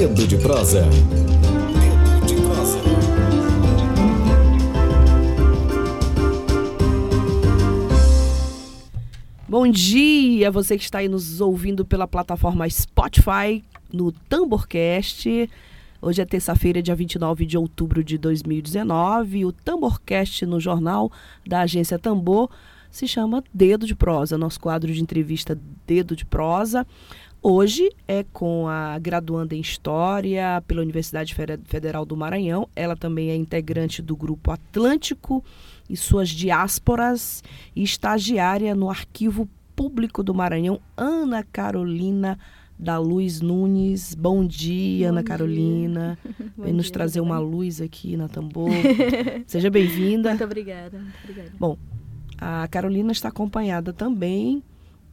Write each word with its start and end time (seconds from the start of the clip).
Dedo 0.00 0.26
de 0.26 0.38
prosa. 0.38 0.80
Dedo 0.80 2.26
de 2.26 2.34
prosa. 2.40 2.78
Bom 9.46 9.68
dia, 9.68 10.50
você 10.50 10.78
que 10.78 10.84
está 10.84 11.00
aí 11.00 11.08
nos 11.08 11.42
ouvindo 11.42 11.84
pela 11.84 12.08
plataforma 12.08 12.66
Spotify 12.70 13.62
no 13.92 14.10
Tamborcast. 14.10 15.50
Hoje 16.00 16.22
é 16.22 16.24
terça-feira, 16.24 16.80
dia 16.80 16.94
29 16.94 17.44
de 17.44 17.58
outubro 17.58 18.02
de 18.02 18.16
2019. 18.16 19.44
O 19.44 19.52
Tamborcast 19.52 20.46
no 20.46 20.58
jornal 20.58 21.12
da 21.46 21.60
agência 21.60 21.98
Tambor 21.98 22.48
se 22.90 23.06
chama 23.06 23.44
Dedo 23.52 23.86
de 23.86 23.94
Prosa, 23.94 24.38
nosso 24.38 24.58
quadro 24.58 24.90
de 24.90 25.02
entrevista 25.02 25.60
Dedo 25.86 26.16
de 26.16 26.24
Prosa. 26.24 26.86
Hoje 27.42 27.90
é 28.06 28.22
com 28.22 28.68
a 28.68 28.98
graduanda 28.98 29.54
em 29.54 29.60
História 29.60 30.62
pela 30.66 30.82
Universidade 30.82 31.34
Federal 31.64 32.04
do 32.04 32.14
Maranhão. 32.14 32.68
Ela 32.76 32.94
também 32.94 33.30
é 33.30 33.34
integrante 33.34 34.02
do 34.02 34.14
Grupo 34.14 34.50
Atlântico 34.50 35.42
e 35.88 35.96
suas 35.96 36.28
diásporas 36.28 37.42
e 37.74 37.82
estagiária 37.82 38.74
no 38.74 38.90
Arquivo 38.90 39.48
Público 39.74 40.22
do 40.22 40.34
Maranhão, 40.34 40.82
Ana 40.94 41.42
Carolina 41.42 42.38
da 42.78 42.98
Luz 42.98 43.40
Nunes. 43.40 44.14
Bom 44.14 44.46
dia, 44.46 45.06
Bom 45.06 45.12
Ana 45.12 45.22
dia. 45.22 45.28
Carolina. 45.28 46.18
Vem 46.58 46.74
nos 46.74 46.90
trazer 46.90 47.22
uma 47.22 47.38
luz 47.38 47.80
aqui 47.80 48.18
na 48.18 48.28
tambor. 48.28 48.68
Seja 49.46 49.70
bem-vinda. 49.70 50.28
Muito 50.28 50.44
obrigada. 50.44 50.98
Muito 50.98 51.16
obrigada. 51.22 51.52
Bom, 51.58 51.78
a 52.36 52.68
Carolina 52.68 53.12
está 53.12 53.28
acompanhada 53.28 53.94
também 53.94 54.62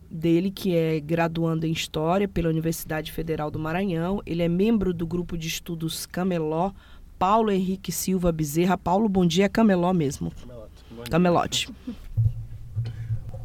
dele, 0.10 0.52
que 0.52 0.76
é 0.76 1.00
graduando 1.00 1.66
em 1.66 1.72
História 1.72 2.28
pela 2.28 2.50
Universidade 2.50 3.12
Federal 3.12 3.52
do 3.52 3.60
Maranhão. 3.60 4.22
Ele 4.26 4.44
é 4.44 4.48
membro 4.48 4.94
do 4.94 5.06
grupo 5.06 5.38
de 5.38 5.48
estudos 5.48 6.06
Cameló, 6.06 6.72
Paulo 7.18 7.52
Henrique 7.52 7.92
Silva 7.92 8.32
Bezerra. 8.32 8.78
Paulo, 8.78 9.10
bom 9.10 9.26
dia, 9.26 9.50
Cameló 9.50 9.94
mesmo. 9.94 10.32
Camelote. 10.32 11.10
Camelote. 11.10 11.70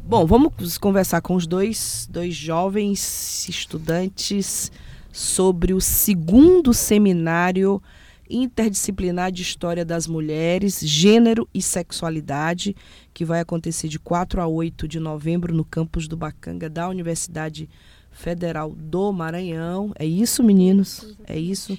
Bom, 0.05 0.25
vamos 0.25 0.77
conversar 0.77 1.21
com 1.21 1.33
os 1.33 1.47
dois, 1.47 2.09
dois 2.11 2.35
jovens 2.35 3.47
estudantes 3.47 4.69
sobre 5.13 5.73
o 5.73 5.79
segundo 5.79 6.73
seminário 6.73 7.81
interdisciplinar 8.29 9.31
de 9.31 9.41
História 9.41 9.85
das 9.85 10.07
Mulheres, 10.07 10.79
Gênero 10.79 11.47
e 11.53 11.61
Sexualidade, 11.61 12.75
que 13.13 13.23
vai 13.23 13.39
acontecer 13.39 13.87
de 13.87 13.99
4 13.99 14.41
a 14.41 14.47
8 14.47 14.87
de 14.87 14.99
novembro 14.99 15.53
no 15.53 15.63
campus 15.63 16.07
do 16.07 16.17
Bacanga 16.17 16.69
da 16.69 16.89
Universidade 16.89 17.69
Federal 18.11 18.71
do 18.71 19.11
Maranhão. 19.11 19.91
É 19.97 20.05
isso, 20.05 20.43
meninos? 20.43 21.15
É 21.25 21.37
isso? 21.37 21.77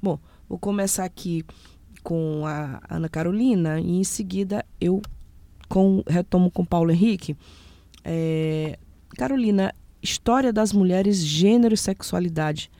Bom, 0.00 0.18
vou 0.48 0.58
começar 0.58 1.04
aqui 1.04 1.44
com 2.02 2.46
a 2.46 2.80
Ana 2.88 3.08
Carolina 3.08 3.80
e 3.80 3.98
em 3.98 4.04
seguida 4.04 4.64
eu 4.80 5.02
com, 5.68 6.02
retomo 6.06 6.50
com 6.50 6.64
Paulo 6.64 6.90
Henrique. 6.90 7.36
É, 8.04 8.78
Carolina, 9.16 9.74
História 10.00 10.52
das 10.52 10.72
Mulheres, 10.72 11.18
Gênero 11.18 11.74
e 11.74 11.78
Sexualidade 11.78 12.70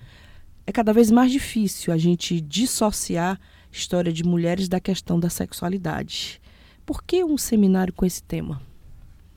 é 0.69 0.73
cada 0.73 0.93
vez 0.93 1.11
mais 1.11 1.33
difícil 1.33 1.95
a 1.95 1.97
gente 1.97 2.43
dissociar 2.43 3.41
história 3.73 4.13
de 4.13 4.23
mulheres 4.23 4.69
da 4.69 4.79
questão 4.79 5.19
da 5.19 5.31
sexualidade. 5.31 6.41
Por 6.89 7.03
que 7.03 7.23
um 7.23 7.37
seminário 7.37 7.93
com 7.93 8.07
esse 8.07 8.23
tema? 8.23 8.63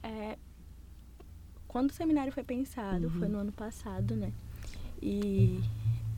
É, 0.01 0.37
quando 1.67 1.89
o 1.89 1.93
seminário 1.93 2.31
foi 2.31 2.45
pensado, 2.45 3.07
uhum. 3.07 3.19
foi 3.19 3.27
no 3.27 3.39
ano 3.39 3.51
passado, 3.51 4.15
né? 4.15 4.31
E 5.03 5.59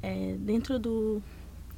é, 0.03 0.35
dentro 0.37 0.77
do. 0.77 1.23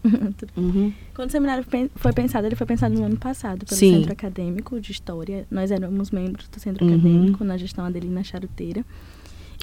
uhum. 0.57 0.91
Quando 1.13 1.29
o 1.29 1.31
seminário 1.31 1.65
foi 1.95 2.11
pensado, 2.11 2.45
ele 2.45 2.57
foi 2.57 2.67
pensado 2.67 2.95
no 2.95 3.05
ano 3.05 3.15
passado 3.15 3.65
pelo 3.65 3.79
Sim. 3.79 3.93
Centro 3.93 4.11
Acadêmico 4.11 4.77
de 4.77 4.91
História. 4.91 5.47
Nós 5.49 5.71
éramos 5.71 6.11
membros 6.11 6.49
do 6.49 6.59
Centro 6.59 6.85
uhum. 6.85 6.93
Acadêmico 6.93 7.43
na 7.45 7.55
gestão 7.55 7.85
Adelina 7.85 8.21
Charuteira. 8.25 8.83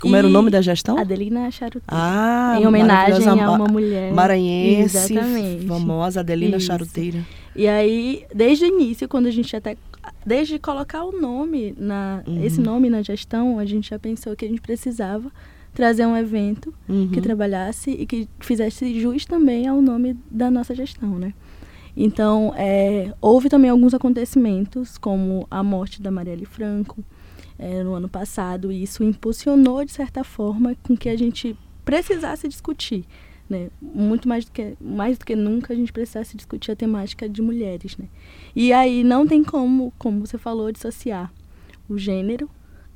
Como 0.01 0.17
e 0.17 0.19
era 0.19 0.27
o 0.27 0.31
nome 0.31 0.51
da 0.51 0.63
gestão? 0.63 0.97
Adelina 0.97 1.51
Charuteira. 1.51 1.87
Ah, 1.89 2.57
em 2.59 2.67
homenagem 2.67 3.29
a 3.29 3.51
uma 3.51 3.67
mulher 3.67 4.11
maranhense, 4.15 5.13
Exatamente. 5.13 5.67
famosa 5.67 6.21
Adelina 6.21 6.57
Isso. 6.57 6.67
Charuteira. 6.67 7.23
E 7.55 7.69
aí, 7.69 8.25
desde 8.35 8.65
o 8.65 8.69
início, 8.69 9.09
quando 9.09 9.27
a 9.27 9.31
gente 9.31 9.55
até 9.55 9.77
desde 10.25 10.59
colocar 10.59 11.05
o 11.05 11.13
nome 11.13 11.75
na 11.79 12.23
uhum. 12.27 12.43
esse 12.45 12.61
nome 12.61 12.91
na 12.91 13.03
gestão, 13.03 13.59
a 13.59 13.65
gente 13.65 13.91
já 13.91 13.99
pensou 13.99 14.35
que 14.35 14.45
a 14.45 14.49
gente 14.49 14.61
precisava 14.61 15.31
trazer 15.75 16.07
um 16.07 16.17
evento 16.17 16.73
uhum. 16.89 17.09
que 17.09 17.21
trabalhasse 17.21 17.91
e 17.91 18.07
que 18.07 18.29
fizesse 18.41 19.01
jus 19.01 19.25
também 19.25 19.67
ao 19.67 19.81
nome 19.81 20.17
da 20.31 20.51
nossa 20.51 20.75
gestão, 20.75 21.19
né? 21.19 21.33
Então, 21.97 22.55
é, 22.57 23.13
houve 23.21 23.49
também 23.49 23.71
alguns 23.71 23.93
acontecimentos, 23.93 24.97
como 24.97 25.47
a 25.51 25.63
morte 25.63 26.01
da 26.01 26.11
Marielle 26.11 26.47
Franco, 26.47 27.05
é, 27.59 27.83
no 27.83 27.95
ano 27.95 28.09
passado, 28.09 28.73
e 28.73 28.83
isso 28.83 29.05
impulsionou, 29.05 29.85
de 29.85 29.93
certa 29.93 30.25
forma, 30.25 30.75
com 30.83 30.97
que 30.97 31.09
a 31.09 31.17
gente 31.17 31.57
precisasse 31.85 32.49
discutir. 32.49 33.05
Né? 33.53 33.69
Muito 33.83 34.27
mais 34.27 34.47
do, 34.47 34.51
que, 34.51 34.75
mais 34.81 35.19
do 35.19 35.27
que 35.27 35.37
nunca 35.37 35.75
a 35.75 35.77
gente 35.77 35.93
precisasse 35.93 36.35
discutir 36.35 36.73
a 36.73 36.77
temática 36.77 37.29
de 37.29 37.43
mulheres. 37.43 37.99
Né? 37.99 38.07
E 38.57 38.73
aí 38.73 39.05
não 39.05 39.27
tem 39.27 39.45
como, 39.45 39.93
como 39.99 40.27
você 40.27 40.39
falou, 40.39 40.73
dissociar 40.73 41.31
o 41.87 41.99
gênero, 41.99 42.49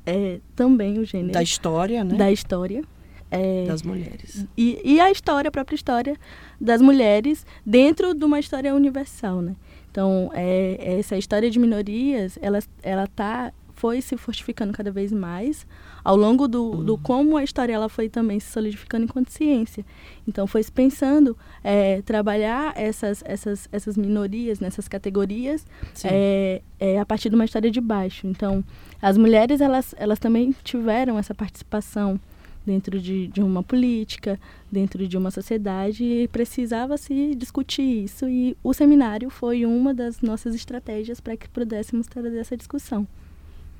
é, 0.03 0.39
também 0.55 0.97
o 0.97 1.05
gênero. 1.05 1.33
Da 1.33 1.43
história, 1.43 2.03
né? 2.03 2.15
Da 2.15 2.31
história. 2.31 2.83
É, 3.29 3.65
das 3.65 3.83
mulheres. 3.83 4.47
E, 4.57 4.81
e 4.83 4.99
a 4.99 5.11
história, 5.11 5.49
a 5.49 5.51
própria 5.51 5.75
história 5.75 6.17
das 6.59 6.81
mulheres 6.81 7.45
dentro 7.63 8.15
de 8.15 8.25
uma 8.25 8.39
história 8.39 8.73
universal, 8.73 9.41
né? 9.41 9.55
Então, 9.91 10.31
é, 10.33 10.97
essa 10.97 11.17
história 11.17 11.51
de 11.51 11.59
minorias, 11.59 12.39
ela 12.41 12.59
está 13.03 13.53
foi 13.77 14.01
se 14.01 14.17
fortificando 14.17 14.73
cada 14.73 14.91
vez 14.91 15.11
mais 15.11 15.65
ao 16.03 16.15
longo 16.15 16.47
do, 16.47 16.63
uhum. 16.63 16.83
do 16.83 16.97
como 16.97 17.37
a 17.37 17.43
história 17.43 17.73
ela 17.73 17.87
foi 17.87 18.09
também 18.09 18.39
se 18.39 18.51
solidificando 18.51 19.05
enquanto 19.05 19.29
ciência. 19.29 19.85
Então 20.27 20.47
foi 20.47 20.63
se 20.63 20.71
pensando 20.71 21.37
é, 21.63 22.01
trabalhar 22.01 22.73
essas, 22.75 23.23
essas, 23.23 23.69
essas 23.71 23.95
minorias 23.95 24.59
nessas 24.59 24.87
categorias 24.87 25.65
é, 26.03 26.61
é, 26.79 26.99
a 26.99 27.05
partir 27.05 27.29
de 27.29 27.35
uma 27.35 27.45
história 27.45 27.69
de 27.69 27.79
baixo. 27.79 28.25
Então 28.25 28.63
as 28.99 29.15
mulheres 29.15 29.61
elas, 29.61 29.93
elas 29.97 30.17
também 30.17 30.55
tiveram 30.63 31.19
essa 31.19 31.35
participação 31.35 32.19
dentro 32.65 32.99
de, 32.99 33.27
de 33.27 33.41
uma 33.41 33.61
política, 33.61 34.39
dentro 34.71 35.07
de 35.07 35.17
uma 35.17 35.29
sociedade, 35.29 36.03
e 36.03 36.27
precisava 36.27 36.97
se 36.97 37.35
discutir 37.35 38.03
isso. 38.03 38.27
E 38.27 38.57
o 38.63 38.73
seminário 38.73 39.29
foi 39.29 39.65
uma 39.65 39.93
das 39.93 40.19
nossas 40.19 40.55
estratégias 40.55 41.21
para 41.21 41.37
que 41.37 41.47
pudéssemos 41.47 42.07
trazer 42.07 42.37
essa 42.37 42.57
discussão. 42.57 43.07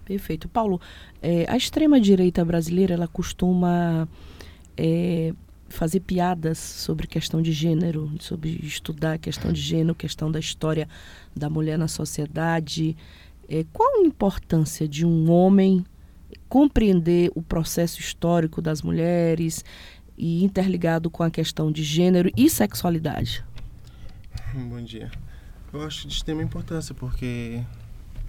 Perfeito. 0.07 0.47
Paulo, 0.47 0.79
é, 1.22 1.45
a 1.50 1.57
extrema-direita 1.57 2.45
brasileira, 2.45 2.94
ela 2.94 3.09
costuma 3.09 4.07
é, 4.78 5.34
fazer 5.68 6.00
piadas 6.00 6.57
sobre 6.57 7.06
questão 7.06 7.41
de 7.41 7.51
gênero, 7.51 8.09
sobre 8.22 8.57
estudar 8.63 9.17
questão 9.17 9.51
de 9.51 9.59
gênero, 9.59 9.94
questão 9.94 10.31
da 10.31 10.40
história 10.40 10.88
da 11.35 11.50
mulher 11.50 11.78
na 11.78 11.90
sociedade. 11.90 12.96
É, 13.50 13.66
qual 13.73 13.97
a 13.97 14.07
importância 14.07 14.88
de 14.88 15.06
um 15.06 15.29
homem 15.29 15.85
compreender 16.47 17.29
o 17.35 17.41
processo 17.41 18.00
histórico 18.00 18.62
das 18.62 18.81
mulheres 18.81 19.66
e 20.17 20.41
interligado 20.41 21.09
com 21.09 21.22
a 21.22 21.29
questão 21.29 21.69
de 21.69 21.84
gênero 21.84 22.31
e 22.38 22.50
sexualidade? 22.50 23.44
Bom 24.53 24.81
dia. 24.81 25.12
Eu 25.73 25.81
acho 25.81 26.07
de 26.07 26.13
extrema 26.13 26.41
importância 26.41 26.96
porque 26.96 27.62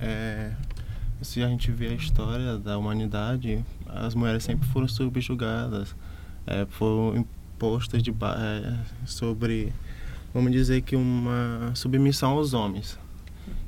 é, 0.00 0.52
se 1.22 1.42
a 1.42 1.48
gente 1.48 1.70
vê 1.70 1.88
a 1.88 1.94
história 1.94 2.58
da 2.58 2.78
humanidade, 2.78 3.64
as 3.86 4.14
mulheres 4.14 4.44
sempre 4.44 4.66
foram 4.68 4.86
subjugadas, 4.86 5.94
é, 6.46 6.66
foram 6.66 7.16
impostas 7.16 8.02
de, 8.02 8.10
é, 8.10 9.06
sobre, 9.06 9.72
vamos 10.32 10.52
dizer 10.52 10.82
que 10.82 10.94
uma 10.94 11.72
submissão 11.74 12.32
aos 12.32 12.54
homens. 12.54 12.98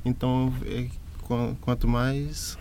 Então, 0.05 0.52
é, 0.64 0.88
quanto 1.61 1.88
mais... 1.88 2.58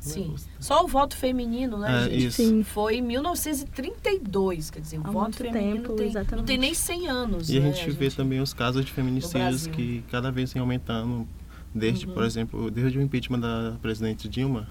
Sim. 0.00 0.34
Só 0.60 0.84
o 0.84 0.86
voto 0.88 1.16
feminino, 1.16 1.78
né, 1.78 2.04
é, 2.06 2.10
gente? 2.10 2.26
Isso. 2.26 2.36
Sim. 2.36 2.62
Foi 2.62 2.96
em 2.96 3.02
1932, 3.02 4.70
quer 4.70 4.80
dizer, 4.80 4.98
o 4.98 5.06
Há 5.06 5.10
voto 5.10 5.36
feminino 5.38 5.82
tempo, 5.82 5.94
tem, 5.94 6.12
não 6.36 6.44
tem 6.44 6.58
nem 6.58 6.74
100 6.74 7.08
anos. 7.08 7.48
E 7.48 7.58
né, 7.58 7.68
a 7.68 7.72
gente 7.72 7.90
vê 7.92 8.04
gente? 8.04 8.16
também 8.16 8.40
os 8.40 8.52
casos 8.52 8.84
de 8.84 8.92
feminicídios 8.92 9.66
que 9.66 10.04
cada 10.10 10.30
vez 10.30 10.52
vem 10.52 10.60
aumentando 10.60 11.26
Desde, 11.74 12.06
uhum. 12.06 12.14
por 12.14 12.22
exemplo, 12.22 12.70
desde 12.70 12.98
o 12.98 13.02
impeachment 13.02 13.40
da 13.40 13.76
presidente 13.82 14.28
Dilma, 14.28 14.68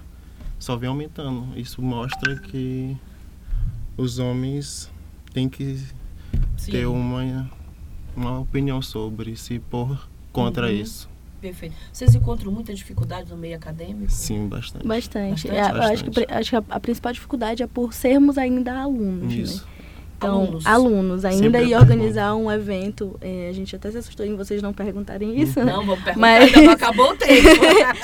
só 0.58 0.76
vem 0.76 0.88
aumentando. 0.88 1.58
Isso 1.58 1.82
mostra 1.82 2.38
que 2.38 2.96
os 3.96 4.18
homens 4.18 4.90
têm 5.32 5.48
que 5.48 5.78
Sim. 6.56 6.72
ter 6.72 6.86
uma, 6.86 7.50
uma 8.16 8.40
opinião 8.40 8.80
sobre 8.80 9.36
se 9.36 9.58
pôr 9.58 10.08
contra 10.32 10.66
uhum. 10.66 10.72
isso. 10.72 11.14
Perfeito. 11.40 11.76
Vocês 11.92 12.14
encontram 12.14 12.50
muita 12.50 12.72
dificuldade 12.72 13.28
no 13.28 13.36
meio 13.36 13.54
acadêmico? 13.54 14.10
Sim, 14.10 14.48
bastante. 14.48 14.86
Bastante. 14.86 15.46
bastante. 15.46 15.50
É, 15.50 15.72
bastante. 15.72 15.92
Acho, 15.92 16.10
que, 16.10 16.32
acho 16.32 16.50
que 16.50 16.56
a, 16.56 16.64
a, 16.70 16.80
principal 16.80 17.12
dificuldade 17.12 17.62
é 17.62 17.66
por 17.66 17.92
sermos 17.92 18.38
ainda 18.38 18.80
alunos. 18.80 19.34
Né? 19.34 19.42
Isso. 19.42 19.66
Né? 19.66 19.73
Então, 20.16 20.40
Alunos. 20.40 20.66
alunos, 20.66 21.24
ainda 21.24 21.42
Sempre 21.42 21.64
ia 21.64 21.76
é 21.76 21.78
organizar 21.78 22.34
um 22.34 22.50
evento. 22.50 23.16
é, 23.20 23.48
a 23.50 23.52
gente 23.52 23.74
até 23.76 23.90
se 23.90 23.98
assustou 23.98 24.24
em 24.24 24.34
vocês 24.36 24.62
não 24.62 24.72
perguntarem 24.72 25.38
isso, 25.40 25.58
né? 25.62 25.72
Não, 25.72 25.84
vou 25.84 25.96
perguntar, 25.96 26.18
Mas- 26.18 26.44
ainda 26.44 26.62
não 26.62 26.72
acabou 26.72 27.10
o 27.10 27.16
tempo. 27.18 27.42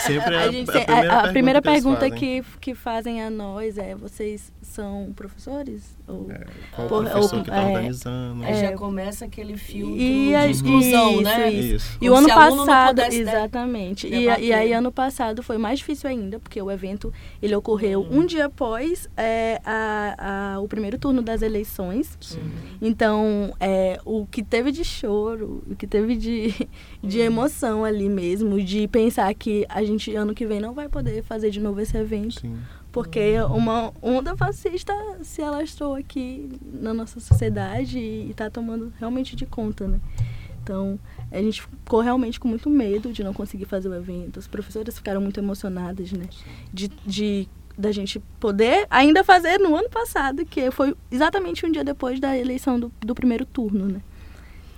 Sempre 0.00 0.34
é 0.34 0.38
A, 0.38 0.42
a, 0.44 0.52
gente 0.52 0.70
a 0.70 0.72
tem- 0.72 0.84
primeira 0.84 1.12
a- 1.12 1.20
a 1.24 1.28
primeira 1.28 1.62
pergunta, 1.62 2.00
pergunta 2.00 2.16
que, 2.18 2.42
que 2.60 2.74
fazem 2.74 3.22
a 3.22 3.30
nós 3.30 3.78
é: 3.78 3.94
vocês 3.94 4.52
são 4.60 5.12
professores? 5.16 5.98
Ou... 6.10 6.26
fazem. 6.26 6.40
É, 6.42 6.46
qual 6.76 6.88
professor 6.88 7.22
ou- 7.22 7.28
que 7.44 7.50
está 7.50 7.56
é, 7.62 7.66
organizando. 7.66 8.44
Aí 8.44 8.52
É. 8.52 8.60
já 8.60 8.72
começa 8.76 9.24
aquele 9.24 9.56
filtro 9.56 9.96
E 9.96 10.34
a- 10.34 10.46
de 10.46 10.52
exclusão, 10.52 11.12
isso, 11.12 11.22
né? 11.22 11.50
isso. 11.52 11.74
Isso. 11.76 11.98
E 12.00 12.08
Como 12.08 12.12
o 12.12 12.16
ano 12.16 12.28
passado, 12.28 12.96
né, 12.98 13.08
exatamente. 13.10 14.06
E, 14.06 14.24
e 14.24 14.52
aí 14.52 14.72
ano 14.72 14.90
passado 14.92 15.42
foi 15.42 15.58
mais 15.58 15.78
difícil 15.78 16.08
ainda, 16.10 16.38
porque 16.38 16.60
o 16.60 16.70
evento 16.70 17.12
ele 17.42 17.54
ocorreu 17.54 18.00
Hum. 18.02 18.20
um 18.20 18.26
dia 18.26 18.46
após 18.46 19.08
é, 19.16 19.60
a, 19.64 20.54
a- 20.56 20.60
o 20.60 20.68
primeiro 20.68 20.98
turno 20.98 21.22
das 21.22 21.42
eleições. 21.42 22.16
Sim. 22.20 22.40
Então, 22.80 23.52
é, 23.60 23.98
o 24.04 24.26
que 24.26 24.42
teve 24.42 24.72
de 24.72 24.84
choro, 24.84 25.62
o 25.70 25.76
que 25.76 25.86
teve 25.86 26.16
de, 26.16 26.54
de 27.02 27.18
Uhum. 27.20 27.24
emoção 27.24 27.84
ali 27.84 28.08
mesmo, 28.08 28.60
de 28.62 28.88
pensar 28.88 29.32
que 29.34 29.64
a 29.68 29.82
gente 29.84 30.14
ano 30.14 30.34
que 30.34 30.46
vem 30.46 30.60
não 30.60 30.72
vai 30.72 30.88
poder 30.88 31.22
fazer 31.22 31.50
de 31.50 31.60
novo 31.60 31.80
esse 31.80 31.96
evento, 31.96 32.40
Sim. 32.40 32.56
Porque 32.92 33.40
uma 33.42 33.92
onda 34.02 34.36
fascista 34.36 34.92
se 35.22 35.42
alastrou 35.42 35.94
aqui 35.94 36.48
na 36.62 36.92
nossa 36.92 37.20
sociedade 37.20 37.98
e 37.98 38.30
está 38.30 38.50
tomando 38.50 38.92
realmente 38.98 39.36
de 39.36 39.46
conta, 39.46 39.86
né? 39.86 40.00
Então, 40.62 40.98
a 41.30 41.40
gente 41.40 41.62
ficou 41.62 42.00
realmente 42.00 42.38
com 42.38 42.46
muito 42.46 42.68
medo 42.68 43.12
de 43.12 43.24
não 43.24 43.32
conseguir 43.32 43.64
fazer 43.64 43.88
o 43.88 43.94
evento. 43.94 44.38
As 44.38 44.46
professoras 44.46 44.94
ficaram 44.94 45.20
muito 45.20 45.40
emocionadas, 45.40 46.12
né? 46.12 46.26
De, 46.72 46.88
de 47.06 47.48
da 47.78 47.90
gente 47.90 48.20
poder 48.38 48.86
ainda 48.90 49.24
fazer 49.24 49.58
no 49.58 49.74
ano 49.74 49.88
passado, 49.88 50.44
que 50.44 50.70
foi 50.70 50.94
exatamente 51.10 51.64
um 51.64 51.72
dia 51.72 51.82
depois 51.82 52.20
da 52.20 52.36
eleição 52.36 52.78
do, 52.78 52.92
do 53.00 53.14
primeiro 53.14 53.46
turno, 53.46 53.86
né? 53.86 54.02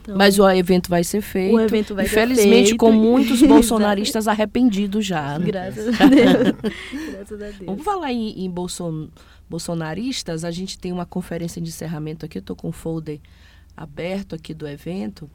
Então, 0.03 0.17
Mas 0.17 0.39
o 0.39 0.49
evento 0.51 0.91
vai 0.91 1.05
ser 1.05 1.21
feito. 1.23 1.55
O 1.55 1.61
evento 1.61 1.95
vai 1.95 2.07
ser 2.07 2.11
Infelizmente, 2.13 2.69
feito. 2.71 2.77
com 2.77 2.91
muitos 2.93 3.41
bolsonaristas 3.47 4.27
arrependidos 4.27 5.07
já. 5.07 5.39
né? 5.39 5.47
graças 5.47 6.01
a 6.01 6.07
Deus. 6.07 6.73
graças 7.13 7.41
a 7.43 7.47
Deus. 7.47 7.59
Vamos 7.67 7.85
falar 7.85 8.13
em, 8.13 8.45
em 8.45 8.51
bolson, 8.51 9.09
bolsonaristas. 9.49 10.45
A 10.45 10.51
gente 10.51 10.77
tem 10.79 10.91
uma 10.93 11.07
conferência 11.07 11.63
de 11.63 11.69
encerramento 11.69 12.27
aqui. 12.27 12.39
Eu 12.39 12.41
estou 12.41 12.57
com 12.57 12.69
o 12.69 12.73
folder 12.73 13.21
aberto 13.77 14.35
aqui 14.35 14.53
do 14.53 14.67
evento. 14.67 15.31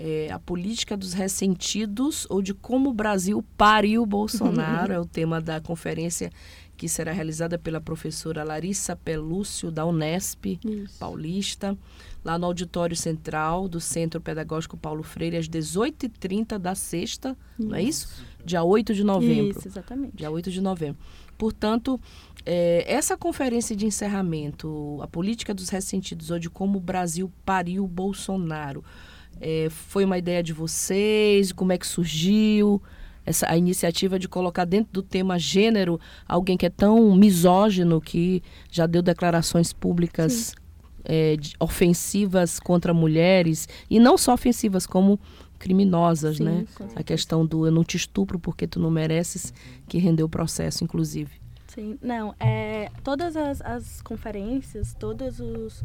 É, 0.00 0.28
a 0.32 0.38
política 0.38 0.96
dos 0.96 1.12
ressentidos 1.12 2.24
ou 2.30 2.40
de 2.40 2.54
como 2.54 2.90
o 2.90 2.94
Brasil 2.94 3.44
pariu 3.56 4.06
Bolsonaro 4.06 4.92
é 4.94 4.98
o 4.98 5.04
tema 5.04 5.40
da 5.40 5.60
conferência 5.60 6.30
que 6.78 6.88
será 6.88 7.10
realizada 7.10 7.58
pela 7.58 7.80
professora 7.80 8.44
Larissa 8.44 8.94
Pelúcio 8.94 9.68
da 9.68 9.84
Unesp 9.84 10.60
Isso. 10.64 10.96
Paulista, 10.96 11.76
lá 12.24 12.38
no 12.38 12.46
Auditório 12.46 12.94
Central 12.94 13.68
do 13.68 13.80
Centro 13.80 14.20
Pedagógico 14.20 14.76
Paulo 14.76 15.02
Freire, 15.02 15.36
às 15.36 15.48
18h30 15.48 16.56
da 16.56 16.76
sexta, 16.76 17.36
não 17.58 17.74
é 17.74 17.82
isso? 17.82 18.24
Dia 18.44 18.62
8 18.62 18.94
de 18.94 19.02
novembro. 19.02 19.58
Isso, 19.58 19.66
exatamente. 19.66 20.16
Dia 20.16 20.30
8 20.30 20.52
de 20.52 20.60
novembro. 20.60 20.98
Portanto, 21.36 22.00
é, 22.46 22.84
essa 22.86 23.16
conferência 23.16 23.74
de 23.74 23.84
encerramento, 23.84 25.00
a 25.02 25.08
política 25.08 25.52
dos 25.52 25.68
ressentidos, 25.70 26.30
ou 26.30 26.38
de 26.38 26.48
como 26.48 26.78
o 26.78 26.80
Brasil 26.80 27.30
pariu 27.44 27.84
o 27.84 27.88
Bolsonaro, 27.88 28.84
é, 29.40 29.68
foi 29.68 30.04
uma 30.04 30.16
ideia 30.16 30.44
de 30.44 30.52
vocês? 30.52 31.50
Como 31.50 31.72
é 31.72 31.78
que 31.78 31.86
surgiu? 31.86 32.80
Essa, 33.28 33.50
a 33.50 33.56
iniciativa 33.56 34.18
de 34.18 34.26
colocar 34.26 34.64
dentro 34.64 34.90
do 34.92 35.02
tema 35.02 35.38
gênero 35.38 36.00
alguém 36.26 36.56
que 36.56 36.64
é 36.64 36.70
tão 36.70 37.14
misógino 37.14 38.00
que 38.00 38.42
já 38.70 38.86
deu 38.86 39.02
declarações 39.02 39.70
públicas 39.72 40.54
é, 41.04 41.36
de- 41.36 41.54
ofensivas 41.60 42.58
contra 42.58 42.94
mulheres 42.94 43.68
e 43.90 44.00
não 44.00 44.16
só 44.16 44.32
ofensivas 44.32 44.86
como 44.86 45.20
criminosas, 45.58 46.36
Sim, 46.38 46.44
né? 46.44 46.64
A 46.94 47.02
questão 47.02 47.44
do 47.44 47.66
eu 47.66 47.72
não 47.72 47.84
te 47.84 47.96
estupro 47.96 48.38
porque 48.38 48.66
tu 48.66 48.80
não 48.80 48.90
mereces, 48.90 49.52
que 49.86 49.98
rendeu 49.98 50.24
o 50.26 50.28
processo, 50.28 50.84
inclusive. 50.84 51.32
Sim, 51.66 51.98
não, 52.00 52.34
é, 52.40 52.90
todas 53.04 53.36
as, 53.36 53.60
as 53.60 54.00
conferências, 54.00 54.94
todos 54.94 55.38
os, 55.38 55.84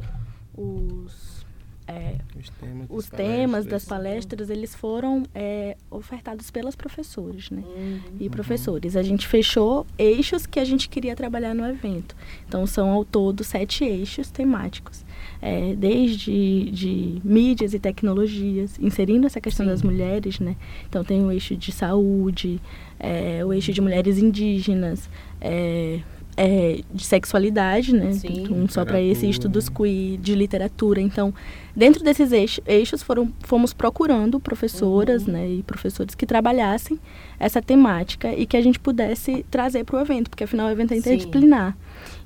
os, 0.56 1.43
é, 1.88 2.15
Os 2.39 2.50
temas, 2.50 2.88
os 2.89 3.09
das 3.09 3.18
temas 3.18 3.65
das 3.65 3.85
palestras. 3.85 3.88
palestras, 3.88 4.50
eles 4.50 4.75
foram 4.75 5.24
é, 5.35 5.75
ofertados 5.91 6.50
pelas 6.50 6.75
professores, 6.75 7.50
né? 7.50 7.63
Uhum. 7.65 8.00
E 8.19 8.30
professores. 8.30 8.95
A 8.95 9.03
gente 9.03 9.27
fechou 9.27 9.85
eixos 9.97 10.45
que 10.45 10.59
a 10.59 10.65
gente 10.65 10.88
queria 10.88 11.15
trabalhar 11.15 11.53
no 11.53 11.65
evento. 11.65 12.15
Então, 12.47 12.65
são 12.65 12.89
ao 12.89 13.03
todo 13.03 13.44
sete 13.44 13.83
eixos 13.83 14.30
temáticos. 14.30 15.03
É, 15.41 15.75
desde 15.75 16.71
de 16.71 17.21
mídias 17.24 17.74
e 17.74 17.80
tecnologias, 17.80 18.80
inserindo 18.80 19.27
essa 19.27 19.41
questão 19.41 19.65
Sim. 19.65 19.71
das 19.71 19.81
mulheres, 19.81 20.39
né? 20.39 20.56
Então, 20.88 21.03
tem 21.03 21.24
o 21.24 21.31
eixo 21.31 21.56
de 21.56 21.71
saúde, 21.71 22.62
é, 22.97 23.44
o 23.44 23.51
eixo 23.51 23.74
de 23.74 23.81
mulheres 23.81 24.18
indígenas, 24.18 25.09
é, 26.35 26.81
de 26.94 27.03
sexualidade, 27.03 27.94
né? 27.94 28.12
Sim. 28.13 28.47
Um 28.51 28.68
só 28.68 28.83
para 28.83 29.00
esse 29.01 29.30
estudos 29.30 29.69
queer, 29.69 30.18
de 30.19 30.33
literatura. 30.35 31.00
Então, 31.01 31.33
dentro 31.75 32.03
desses 32.03 32.31
eixos, 32.31 32.63
eixos 32.68 33.03
foram, 33.03 33.31
fomos 33.41 33.74
procurando 33.74 34.39
professoras 34.39 35.25
Uhum. 35.27 35.33
né, 35.33 35.50
e 35.50 35.63
professores 35.63 36.15
que 36.15 36.25
trabalhassem 36.25 37.00
essa 37.39 37.62
temática 37.62 38.33
e 38.33 38.45
que 38.45 38.57
a 38.57 38.62
gente 38.62 38.80
pudesse 38.80 39.45
trazer 39.51 39.83
para 39.83 39.97
o 39.97 40.01
evento, 40.01 40.30
porque 40.30 40.44
afinal 40.44 40.68
o 40.68 40.71
evento 40.71 40.91
é 40.91 40.95
Sim. 40.95 41.00
interdisciplinar. 41.01 41.77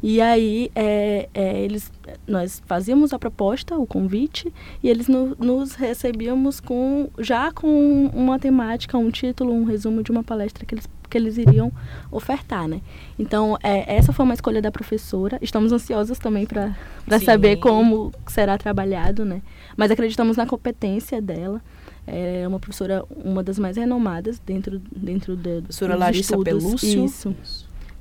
E 0.01 0.21
aí 0.21 0.71
é, 0.75 1.27
é, 1.33 1.59
eles, 1.63 1.91
nós 2.27 2.61
fazíamos 2.65 3.13
a 3.13 3.19
proposta, 3.19 3.77
o 3.77 3.85
convite, 3.85 4.51
e 4.81 4.89
eles 4.89 5.07
no- 5.07 5.35
nos 5.39 5.73
recebíamos 5.73 6.59
com 6.59 7.09
já 7.19 7.51
com 7.51 8.05
uma 8.13 8.37
temática, 8.39 8.97
um 8.97 9.09
título, 9.09 9.53
um 9.53 9.63
resumo 9.63 10.03
de 10.03 10.11
uma 10.11 10.23
palestra 10.23 10.65
que 10.65 10.75
eles, 10.75 10.87
que 11.17 11.23
eles 11.23 11.37
iriam 11.37 11.71
ofertar, 12.11 12.67
né? 12.67 12.81
Então, 13.17 13.57
é, 13.63 13.95
essa 13.95 14.13
foi 14.13 14.23
uma 14.23 14.33
escolha 14.33 14.61
da 14.61 14.71
professora. 14.71 15.39
Estamos 15.41 15.71
ansiosos 15.71 16.19
também 16.19 16.45
para 16.45 16.75
saber 17.23 17.57
como 17.57 18.13
será 18.27 18.57
trabalhado, 18.57 19.25
né? 19.25 19.41
Mas 19.75 19.89
acreditamos 19.91 20.37
na 20.37 20.45
competência 20.45 21.21
dela. 21.21 21.61
É 22.05 22.47
uma 22.47 22.59
professora, 22.59 23.03
uma 23.09 23.43
das 23.43 23.59
mais 23.59 23.75
renomadas 23.75 24.39
dentro, 24.45 24.79
dentro 24.95 25.35
de, 25.35 25.61
Professora 25.61 25.93
dos 25.93 25.99
Larissa 25.99 26.35
estudos. 26.35 26.43
Pelúcio. 26.63 27.05
Isso. 27.05 27.35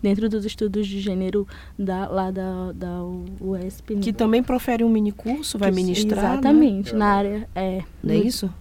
Dentro 0.01 0.29
dos 0.29 0.45
estudos 0.45 0.87
de 0.87 1.01
gênero 1.01 1.49
da, 1.77 2.07
lá 2.07 2.31
da, 2.31 2.71
da 2.73 3.03
UESP. 3.41 3.97
né? 3.97 4.01
Que 4.03 4.13
também 4.13 4.43
profere 4.43 4.85
um 4.85 4.89
mini 4.91 5.11
curso, 5.11 5.59
vai 5.59 5.73
ministrar. 5.73 6.23
né? 6.23 6.33
Exatamente, 6.35 6.95
na 6.95 7.07
área, 7.07 7.49
é, 7.55 7.83
Não 8.05 8.15
é 8.15 8.19
isso? 8.19 8.53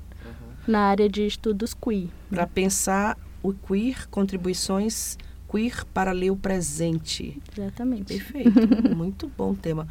na 0.66 0.80
área 0.80 1.08
de 1.08 1.28
estudos 1.28 1.76
queer. 1.76 2.08
Para 2.30 2.48
pensar 2.48 3.16
o 3.50 3.54
queer, 3.54 4.08
contribuições 4.10 5.18
queer 5.50 5.86
para 5.86 6.12
ler 6.12 6.32
o 6.32 6.36
presente. 6.36 7.42
Exatamente. 7.58 8.06
Perfeito, 8.06 8.52
muito 8.96 9.32
bom 9.38 9.54
tema. 9.54 9.88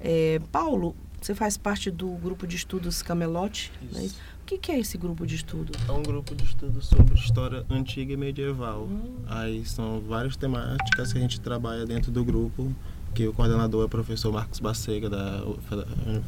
É, 0.00 0.40
Paulo, 0.52 0.94
você 1.20 1.34
faz 1.34 1.56
parte 1.56 1.90
do 1.90 2.08
grupo 2.16 2.46
de 2.46 2.56
estudos 2.56 3.02
Camelote? 3.02 3.72
é 3.94 4.04
Isso. 4.04 4.18
O 4.42 4.46
que, 4.50 4.58
que 4.58 4.72
é 4.72 4.78
esse 4.80 4.98
grupo 4.98 5.26
de 5.26 5.36
estudo? 5.36 5.72
É 5.88 5.92
um 5.92 6.02
grupo 6.02 6.34
de 6.34 6.44
estudo 6.44 6.82
sobre 6.82 7.14
história 7.14 7.64
antiga 7.70 8.12
e 8.12 8.16
medieval. 8.16 8.84
Hum. 8.84 9.16
Aí 9.26 9.64
são 9.64 10.00
várias 10.00 10.36
temáticas 10.36 11.12
que 11.12 11.18
a 11.18 11.20
gente 11.20 11.40
trabalha 11.40 11.86
dentro 11.86 12.10
do 12.10 12.24
grupo, 12.24 12.74
que 13.14 13.26
o 13.26 13.32
coordenador 13.32 13.82
é 13.82 13.84
o 13.86 13.88
professor 13.88 14.32
Marcos 14.32 14.60
Bacega, 14.60 15.10
da 15.10 15.42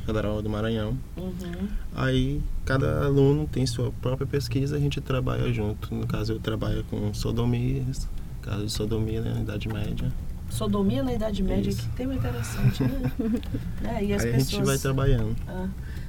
Federal 0.05 0.43
do 0.43 0.51
Maranhão. 0.51 0.99
Uhum. 1.17 1.69
Aí 1.95 2.41
cada 2.65 3.05
aluno 3.05 3.49
tem 3.51 3.67
sua 3.67 3.93
própria 4.01 4.27
pesquisa, 4.27 4.77
a 4.77 4.81
gente 4.81 5.01
trabalha 5.01 5.53
junto. 5.53 5.95
No 5.95 6.07
caso, 6.07 6.33
eu 6.33 6.41
trabalho 6.41 6.85
com 6.91 7.12
sodomias, 7.15 8.09
caso 8.41 8.67
de 8.67 8.73
sodomia 8.73 9.21
na 9.21 9.41
Idade 9.41 9.69
Média. 9.69 10.12
Sodomia 10.51 11.03
na 11.03 11.15
Idade 11.15 11.43
Média, 11.43 11.71
Isso. 11.71 11.83
que 11.83 11.97
tema 11.97 12.15
interessante, 12.15 12.83
né? 12.83 13.11
É, 13.85 14.05
e 14.05 14.12
as 14.12 14.23
Aí 14.23 14.29
a 14.29 14.33
pessoas... 14.35 14.51
gente 14.51 14.65
vai 14.65 14.79
trabalhando. 14.79 15.35
Ah, 15.49 15.69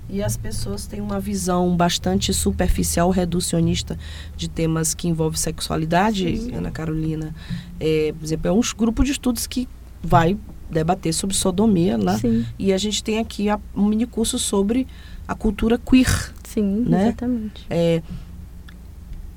e 0.10 0.22
as 0.22 0.36
pessoas 0.36 0.86
têm 0.86 1.00
uma 1.00 1.20
visão 1.20 1.78
bastante 1.78 2.34
superficial, 2.34 3.10
reducionista 3.10 3.98
de 4.36 4.50
temas 4.50 4.94
que 4.94 5.08
envolvem 5.08 5.40
sexualidade, 5.40 6.38
Sim. 6.38 6.56
Ana 6.56 6.72
Carolina. 6.72 7.34
É, 7.80 8.14
por 8.18 8.26
exemplo, 8.26 8.48
é 8.50 8.52
um 8.52 8.62
grupo 8.78 9.04
de 9.04 9.12
estudos 9.12 9.48
que 9.48 9.68
vai 10.04 10.38
debater 10.74 11.14
sobre 11.14 11.36
sodomia 11.36 11.98
lá. 11.98 12.18
Sim, 12.18 12.46
E 12.60 12.74
a 12.74 12.78
gente 12.78 13.04
tem 13.04 13.20
aqui 13.20 13.50
a- 13.50 13.60
um 13.76 13.86
mini 13.86 14.06
curso 14.06 14.38
sobre 14.40 14.86
a 15.28 15.36
cultura 15.36 15.78
queer. 15.78 16.34
sim, 16.44 16.84
Né? 16.88 17.04
exatamente. 17.10 17.66
É, 17.70 18.02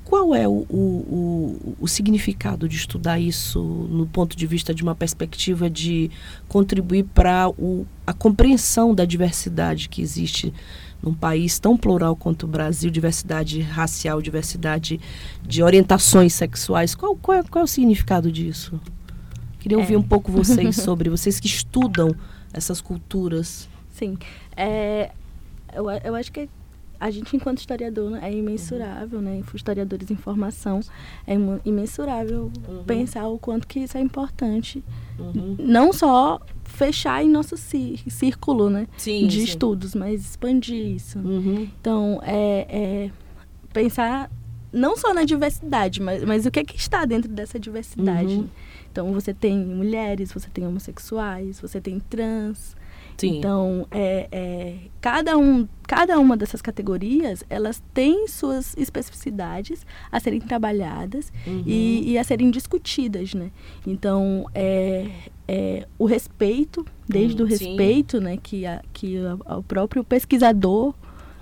qual 0.03 0.33
é 0.33 0.47
o, 0.47 0.65
o, 0.69 0.77
o, 0.77 1.75
o 1.81 1.87
significado 1.87 2.67
de 2.69 2.77
estudar 2.77 3.19
isso 3.19 3.61
no 3.61 4.05
ponto 4.07 4.37
de 4.37 4.47
vista 4.47 4.73
de 4.73 4.81
uma 4.81 4.95
perspectiva 4.95 5.69
de 5.69 6.09
contribuir 6.47 7.03
para 7.13 7.49
a 8.05 8.13
compreensão 8.13 8.95
da 8.95 9.03
diversidade 9.03 9.89
que 9.89 10.01
existe 10.01 10.53
num 11.03 11.13
país 11.13 11.59
tão 11.59 11.75
plural 11.75 12.15
quanto 12.15 12.43
o 12.43 12.47
Brasil, 12.47 12.89
diversidade 12.89 13.59
racial, 13.59 14.21
diversidade 14.21 14.99
de 15.45 15.61
orientações 15.61 16.33
sexuais? 16.33 16.95
Qual, 16.95 17.13
qual, 17.17 17.39
é, 17.39 17.43
qual 17.43 17.61
é 17.61 17.65
o 17.65 17.67
significado 17.67 18.31
disso? 18.31 18.79
Queria 19.67 19.77
ouvir 19.79 19.95
É. 19.95 19.97
um 19.97 20.03
pouco 20.03 20.31
vocês 20.31 20.75
sobre, 20.81 21.09
vocês 21.09 21.39
que 21.39 21.47
estudam 21.47 22.15
essas 22.53 22.79
culturas. 22.79 23.67
Sim. 23.91 24.17
É, 24.55 25.11
eu, 25.75 25.89
eu 25.89 26.15
acho 26.15 26.31
que 26.31 26.47
a 26.99 27.11
gente, 27.11 27.35
enquanto 27.35 27.59
historiador, 27.59 28.09
né, 28.11 28.19
é 28.23 28.33
imensurável, 28.33 29.21
né? 29.21 29.43
Historiadores 29.53 30.09
em 30.09 30.15
formação, 30.15 30.79
é 31.27 31.35
imensurável 31.65 32.49
Uhum. 32.67 32.83
pensar 32.85 33.27
o 33.27 33.37
quanto 33.37 33.67
que 33.67 33.79
isso 33.81 33.97
é 33.97 34.01
importante. 34.01 34.83
Uhum. 35.19 35.55
Não 35.59 35.91
só 35.93 36.39
fechar 36.63 37.23
em 37.23 37.29
nosso 37.29 37.55
cí- 37.57 37.99
círculo, 38.07 38.69
né? 38.69 38.87
Sim, 38.97 39.27
de 39.27 39.37
sim. 39.39 39.43
estudos, 39.43 39.93
mas 39.93 40.21
expandir 40.21 40.87
isso. 40.95 41.19
Uhum. 41.19 41.67
Então, 41.79 42.19
é, 42.23 42.67
é 42.69 43.11
pensar 43.73 44.31
não 44.71 44.97
só 44.97 45.13
na 45.13 45.23
diversidade, 45.23 46.01
mas, 46.01 46.23
mas 46.23 46.45
o 46.45 46.51
que, 46.51 46.59
é 46.59 46.63
que 46.63 46.75
está 46.77 47.05
dentro 47.05 47.29
dessa 47.31 47.59
diversidade. 47.59 48.33
Uhum. 48.35 48.47
Então, 48.91 49.11
você 49.13 49.33
tem 49.33 49.57
mulheres, 49.57 50.31
você 50.31 50.49
tem 50.49 50.65
homossexuais, 50.65 51.59
você 51.59 51.79
tem 51.79 51.99
trans. 51.99 52.75
Sim. 53.15 53.37
Então, 53.37 53.87
é, 53.91 54.27
é, 54.31 54.75
cada, 55.01 55.37
um, 55.37 55.67
cada 55.87 56.19
uma 56.19 56.35
dessas 56.37 56.61
categorias, 56.61 57.43
elas 57.49 57.81
têm 57.93 58.27
suas 58.27 58.75
especificidades 58.77 59.85
a 60.11 60.19
serem 60.19 60.39
trabalhadas 60.39 61.31
Uhum. 61.45 61.63
e, 61.65 62.11
e 62.11 62.17
a 62.17 62.23
serem 62.23 62.49
discutidas, 62.51 63.33
né? 63.33 63.51
Então, 63.85 64.45
é, 64.53 65.07
é, 65.47 65.87
o 65.97 66.05
respeito, 66.05 66.85
desde 67.07 67.41
Hum, 67.41 67.45
o 67.45 67.49
sim. 67.49 67.65
respeito, 67.69 68.19
né, 68.21 68.37
que, 68.41 68.65
a, 68.65 68.81
que 68.93 69.17
a- 69.45 69.57
o 69.57 69.63
próprio 69.63 70.03
pesquisador, 70.03 70.93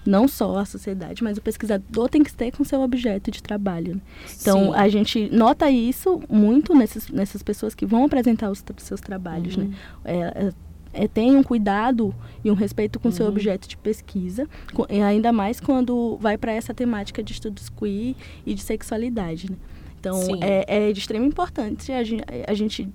não 0.06 0.28
só 0.28 0.58
a 0.60 0.66
sociedade, 0.66 1.24
mas 1.24 1.38
o 1.38 1.42
pesquisador 1.42 2.08
tem 2.10 2.24
que 2.24 2.34
ter 2.34 2.52
com 2.52 2.64
seu 2.64 2.82
objeto 2.82 3.32
de 3.32 3.42
trabalho. 3.42 3.96
né? 3.96 4.02
Então, 4.42 4.66
Sim. 4.66 4.72
a 4.76 4.88
gente 4.88 5.30
nota 5.36 5.70
isso 5.70 6.22
muito 6.30 6.74
nesses, 6.76 7.08
nessas 7.10 7.42
pessoas 7.42 7.74
que 7.74 7.86
vão 7.86 8.06
apresentar 8.06 8.50
os 8.52 8.64
seus 8.78 9.02
trabalhos, 9.02 9.56
Uhum. 9.58 9.64
né? 9.70 9.76
É, 10.06 10.54
é, 10.94 11.08
tem 11.08 11.36
um 11.36 11.44
cuidado 11.44 12.14
e 12.44 12.50
um 12.50 12.54
respeito 12.54 13.00
com 13.00 13.10
o 13.10 13.12
seu 13.12 13.26
Uhum. 13.26 13.32
objeto 13.32 13.68
de 13.68 13.76
pesquisa, 13.76 14.48
co- 14.74 14.88
e 14.90 15.02
ainda 15.02 15.32
mais 15.34 15.60
quando 15.60 16.18
vai 16.22 16.38
para 16.38 16.52
essa 16.54 16.74
temática 16.74 17.22
de 17.24 17.34
estudos 17.34 17.68
queer 17.70 18.16
e 18.46 18.54
de 18.54 18.62
sexualidade. 18.62 19.50
Né? 19.52 19.58
Então, 20.00 20.22
é, 20.42 20.88
é 20.90 20.94
de 20.94 21.00
extrema 21.00 21.26
importância 21.26 21.98
a 21.98 22.04
gente, 22.04 22.24
a 22.48 22.54
gente 22.54 22.88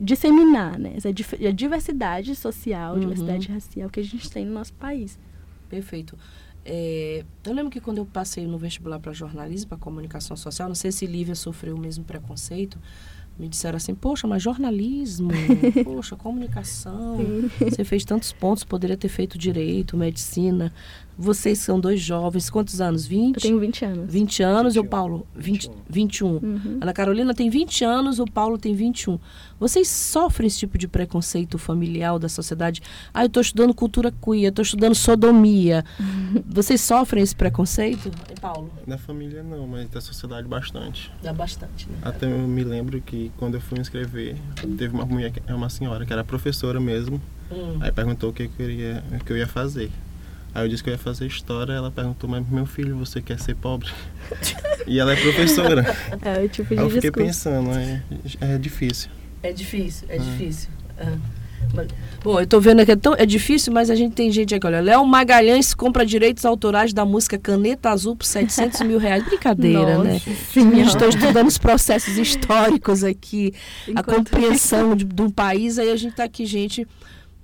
disseminar 0.00 0.78
né? 0.78 0.92
essa 0.96 1.08
a 1.08 1.50
diversidade 1.52 2.34
social, 2.36 2.94
Uhum. 2.94 3.00
diversidade 3.00 3.48
racial 3.48 3.90
que 3.90 3.98
a 4.00 4.04
gente 4.04 4.30
tem 4.30 4.44
no 4.46 4.52
nosso 4.52 4.72
país. 4.74 5.18
Perfeito. 5.68 6.16
É, 6.70 7.24
eu 7.44 7.54
lembro 7.54 7.70
que 7.70 7.80
quando 7.80 7.96
eu 7.96 8.04
passei 8.04 8.46
no 8.46 8.58
vestibular 8.58 9.00
para 9.00 9.10
jornalismo, 9.14 9.70
para 9.70 9.78
comunicação 9.78 10.36
social, 10.36 10.68
não 10.68 10.74
sei 10.74 10.92
se 10.92 11.06
Lívia 11.06 11.34
sofreu 11.34 11.74
o 11.74 11.80
mesmo 11.80 12.04
preconceito, 12.04 12.78
me 13.38 13.48
disseram 13.48 13.76
assim, 13.76 13.94
poxa, 13.94 14.26
mas 14.26 14.42
jornalismo, 14.42 15.30
poxa, 15.84 16.16
comunicação, 16.16 17.18
você 17.60 17.84
fez 17.84 18.04
tantos 18.04 18.32
pontos, 18.32 18.64
poderia 18.64 18.96
ter 18.96 19.08
feito 19.08 19.38
direito, 19.38 19.96
medicina. 19.96 20.72
Vocês 21.20 21.58
são 21.58 21.80
dois 21.80 22.00
jovens, 22.00 22.48
quantos 22.48 22.80
anos? 22.80 23.04
20? 23.04 23.36
Eu 23.36 23.42
tenho 23.42 23.58
20 23.58 23.84
anos. 23.84 24.12
20 24.12 24.42
anos 24.44 24.76
e 24.76 24.78
o 24.78 24.82
21. 24.82 24.90
Paulo? 24.90 25.26
20, 25.34 25.70
21. 25.90 26.28
Uhum. 26.28 26.78
Ana 26.80 26.92
Carolina 26.92 27.34
tem 27.34 27.50
20 27.50 27.84
anos, 27.84 28.20
o 28.20 28.24
Paulo 28.24 28.56
tem 28.56 28.72
21. 28.72 29.18
Vocês 29.58 29.88
sofrem 29.88 30.46
esse 30.46 30.60
tipo 30.60 30.78
de 30.78 30.86
preconceito 30.86 31.58
familiar 31.58 32.16
da 32.20 32.28
sociedade? 32.28 32.80
Ah, 33.12 33.24
eu 33.24 33.26
estou 33.26 33.40
estudando 33.40 33.74
cultura 33.74 34.12
queer, 34.12 34.44
eu 34.44 34.48
estou 34.50 34.62
estudando 34.62 34.94
sodomia. 34.94 35.84
Vocês 36.46 36.80
sofrem 36.80 37.24
esse 37.24 37.34
preconceito? 37.34 38.12
E 38.30 38.38
Paulo? 38.38 38.70
Na 38.86 38.96
família 38.96 39.42
não, 39.42 39.66
mas 39.66 39.88
da 39.88 40.00
sociedade 40.00 40.46
bastante. 40.46 41.10
Dá 41.20 41.32
bastante, 41.32 41.88
né? 41.90 41.98
Até 42.02 42.26
eu 42.26 42.38
me 42.46 42.62
lembro 42.62 43.00
que 43.00 43.27
quando 43.36 43.54
eu 43.54 43.60
fui 43.60 43.78
inscrever, 43.78 44.36
teve 44.76 44.94
uma 44.94 45.04
mulher, 45.04 45.30
que- 45.32 45.52
uma 45.52 45.68
senhora 45.68 46.04
que 46.06 46.12
era 46.12 46.24
professora 46.24 46.80
mesmo, 46.80 47.20
Hum. 47.50 47.78
aí 47.80 47.90
perguntou 47.92 48.30
o 48.30 48.32
que 48.32 48.44
eu 48.44 48.48
queria, 48.50 49.02
o 49.12 49.24
que 49.24 49.32
eu 49.32 49.36
ia 49.36 49.46
fazer. 49.46 49.90
Aí 50.54 50.64
eu 50.64 50.68
disse 50.68 50.82
que 50.82 50.88
eu 50.90 50.94
ia 50.94 50.98
fazer 50.98 51.26
história, 51.26 51.72
ela 51.72 51.90
perguntou, 51.90 52.28
mas 52.28 52.46
meu 52.48 52.64
filho, 52.66 52.96
você 52.96 53.20
quer 53.20 53.38
ser 53.38 53.54
pobre? 53.54 53.90
e 54.86 54.98
ela 54.98 55.12
é 55.12 55.16
professora. 55.16 55.84
É 56.22 56.44
o 56.44 56.48
tipo 56.48 56.72
Aí 56.72 56.78
de 56.78 56.82
eu 56.84 56.90
fiquei 56.90 57.10
discurso. 57.10 57.26
pensando, 57.50 57.70
é, 57.72 58.02
é 58.40 58.58
difícil. 58.58 59.10
É 59.42 59.52
difícil, 59.52 60.06
é 60.10 60.18
difícil. 60.18 60.68
Ah. 60.98 61.16
Bom, 62.22 62.40
eu 62.40 62.46
tô 62.46 62.60
vendo 62.60 62.80
aqui, 62.80 62.90
é, 62.92 62.96
tão, 62.96 63.14
é 63.14 63.24
difícil, 63.24 63.72
mas 63.72 63.90
a 63.90 63.94
gente 63.94 64.14
tem 64.14 64.30
gente 64.32 64.54
aqui, 64.54 64.66
olha, 64.66 64.80
Léo 64.80 65.06
Magalhães 65.06 65.72
compra 65.72 66.04
direitos 66.04 66.44
autorais 66.44 66.92
da 66.92 67.04
música 67.04 67.38
Caneta 67.38 67.90
Azul 67.90 68.16
por 68.16 68.24
700 68.26 68.80
mil 68.82 68.98
reais. 68.98 69.24
Brincadeira, 69.24 69.98
né? 69.98 70.14
Nossa 70.14 70.34
Senhora. 70.52 70.80
Estou 70.80 71.08
estudando 71.08 71.46
os 71.46 71.58
processos 71.58 72.18
históricos 72.18 73.04
aqui, 73.04 73.54
a 73.86 73.90
Enquanto- 73.90 74.16
compreensão 74.16 74.96
de, 74.96 75.06
um 75.22 75.30
país, 75.30 75.78
aí 75.78 75.90
a 75.90 75.96
gente 75.96 76.16
tá 76.16 76.24
aqui, 76.24 76.44
gente, 76.44 76.86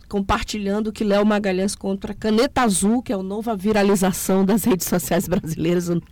compartilhando 0.09 0.93
que 0.93 1.05
Léo 1.05 1.25
Magalhães 1.25 1.75
contra 1.75 2.13
Caneta 2.13 2.63
Azul, 2.63 3.03
que 3.03 3.13
é 3.13 3.17
a 3.17 3.23
nova 3.23 3.55
viralização 3.57 4.45
das 4.45 4.65
redes 4.65 4.87
sociais 4.87 5.29
brasileiras, 5.29 5.89
o, 5.89 6.03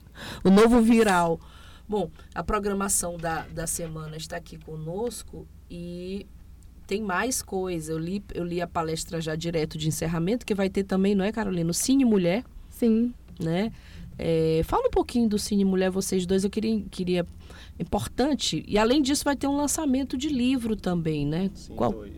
o 0.44 0.50
novo 0.50 0.80
viral. 0.80 1.40
Bom, 1.88 2.10
a 2.34 2.42
programação 2.42 3.16
da, 3.16 3.44
da 3.52 3.66
semana 3.66 4.16
está 4.16 4.36
aqui 4.36 4.56
conosco 4.56 5.46
e 5.70 6.26
tem 6.92 7.00
mais 7.02 7.40
coisa. 7.40 7.90
Eu 7.92 7.98
li, 7.98 8.22
eu 8.34 8.44
li 8.44 8.60
a 8.60 8.66
palestra 8.66 9.18
já 9.18 9.34
direto 9.34 9.78
de 9.78 9.88
encerramento, 9.88 10.44
que 10.44 10.54
vai 10.54 10.68
ter 10.68 10.84
também, 10.84 11.14
não 11.14 11.24
é, 11.24 11.32
Carolina? 11.32 11.70
O 11.70 11.74
Cine 11.74 12.04
Mulher, 12.04 12.44
Sim. 12.68 13.14
né? 13.40 13.72
É, 14.18 14.60
fala 14.64 14.88
um 14.88 14.90
pouquinho 14.90 15.26
do 15.26 15.38
Cine 15.38 15.64
Mulher, 15.64 15.90
vocês 15.90 16.26
dois. 16.26 16.44
Eu 16.44 16.50
queria, 16.50 16.82
queria 16.90 17.26
importante. 17.80 18.62
E 18.68 18.76
além 18.76 19.00
disso, 19.00 19.24
vai 19.24 19.34
ter 19.34 19.46
um 19.46 19.56
lançamento 19.56 20.18
de 20.18 20.28
livro 20.28 20.76
também, 20.76 21.26
né? 21.26 21.50
Sim, 21.54 21.74
Qual? 21.74 21.92
dois. 21.92 22.12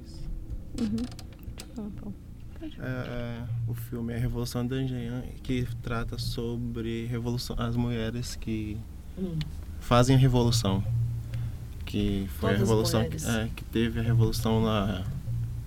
Ah, 1.79 1.87
bom. 2.03 2.13
É, 2.61 2.67
é, 2.81 3.43
o 3.69 3.75
filme 3.75 4.13
é 4.13 4.19
Revolução 4.19 4.67
da 4.67 4.83
Engenhã, 4.83 5.23
que 5.45 5.69
trata 5.83 6.19
sobre 6.19 7.05
revolução, 7.07 7.55
as 7.61 7.77
mulheres 7.77 8.35
que 8.35 8.77
Hum, 9.17 9.39
fazem 9.79 10.17
a 10.17 10.19
revolução. 10.19 10.83
Que 11.85 12.27
foi 12.39 12.51
Todas 12.51 12.57
a 12.57 12.65
revolução 12.65 13.01
é, 13.03 13.49
que 13.55 13.65
teve 13.65 14.01
a 14.01 14.03
revolução 14.03 14.63
na, 14.63 15.03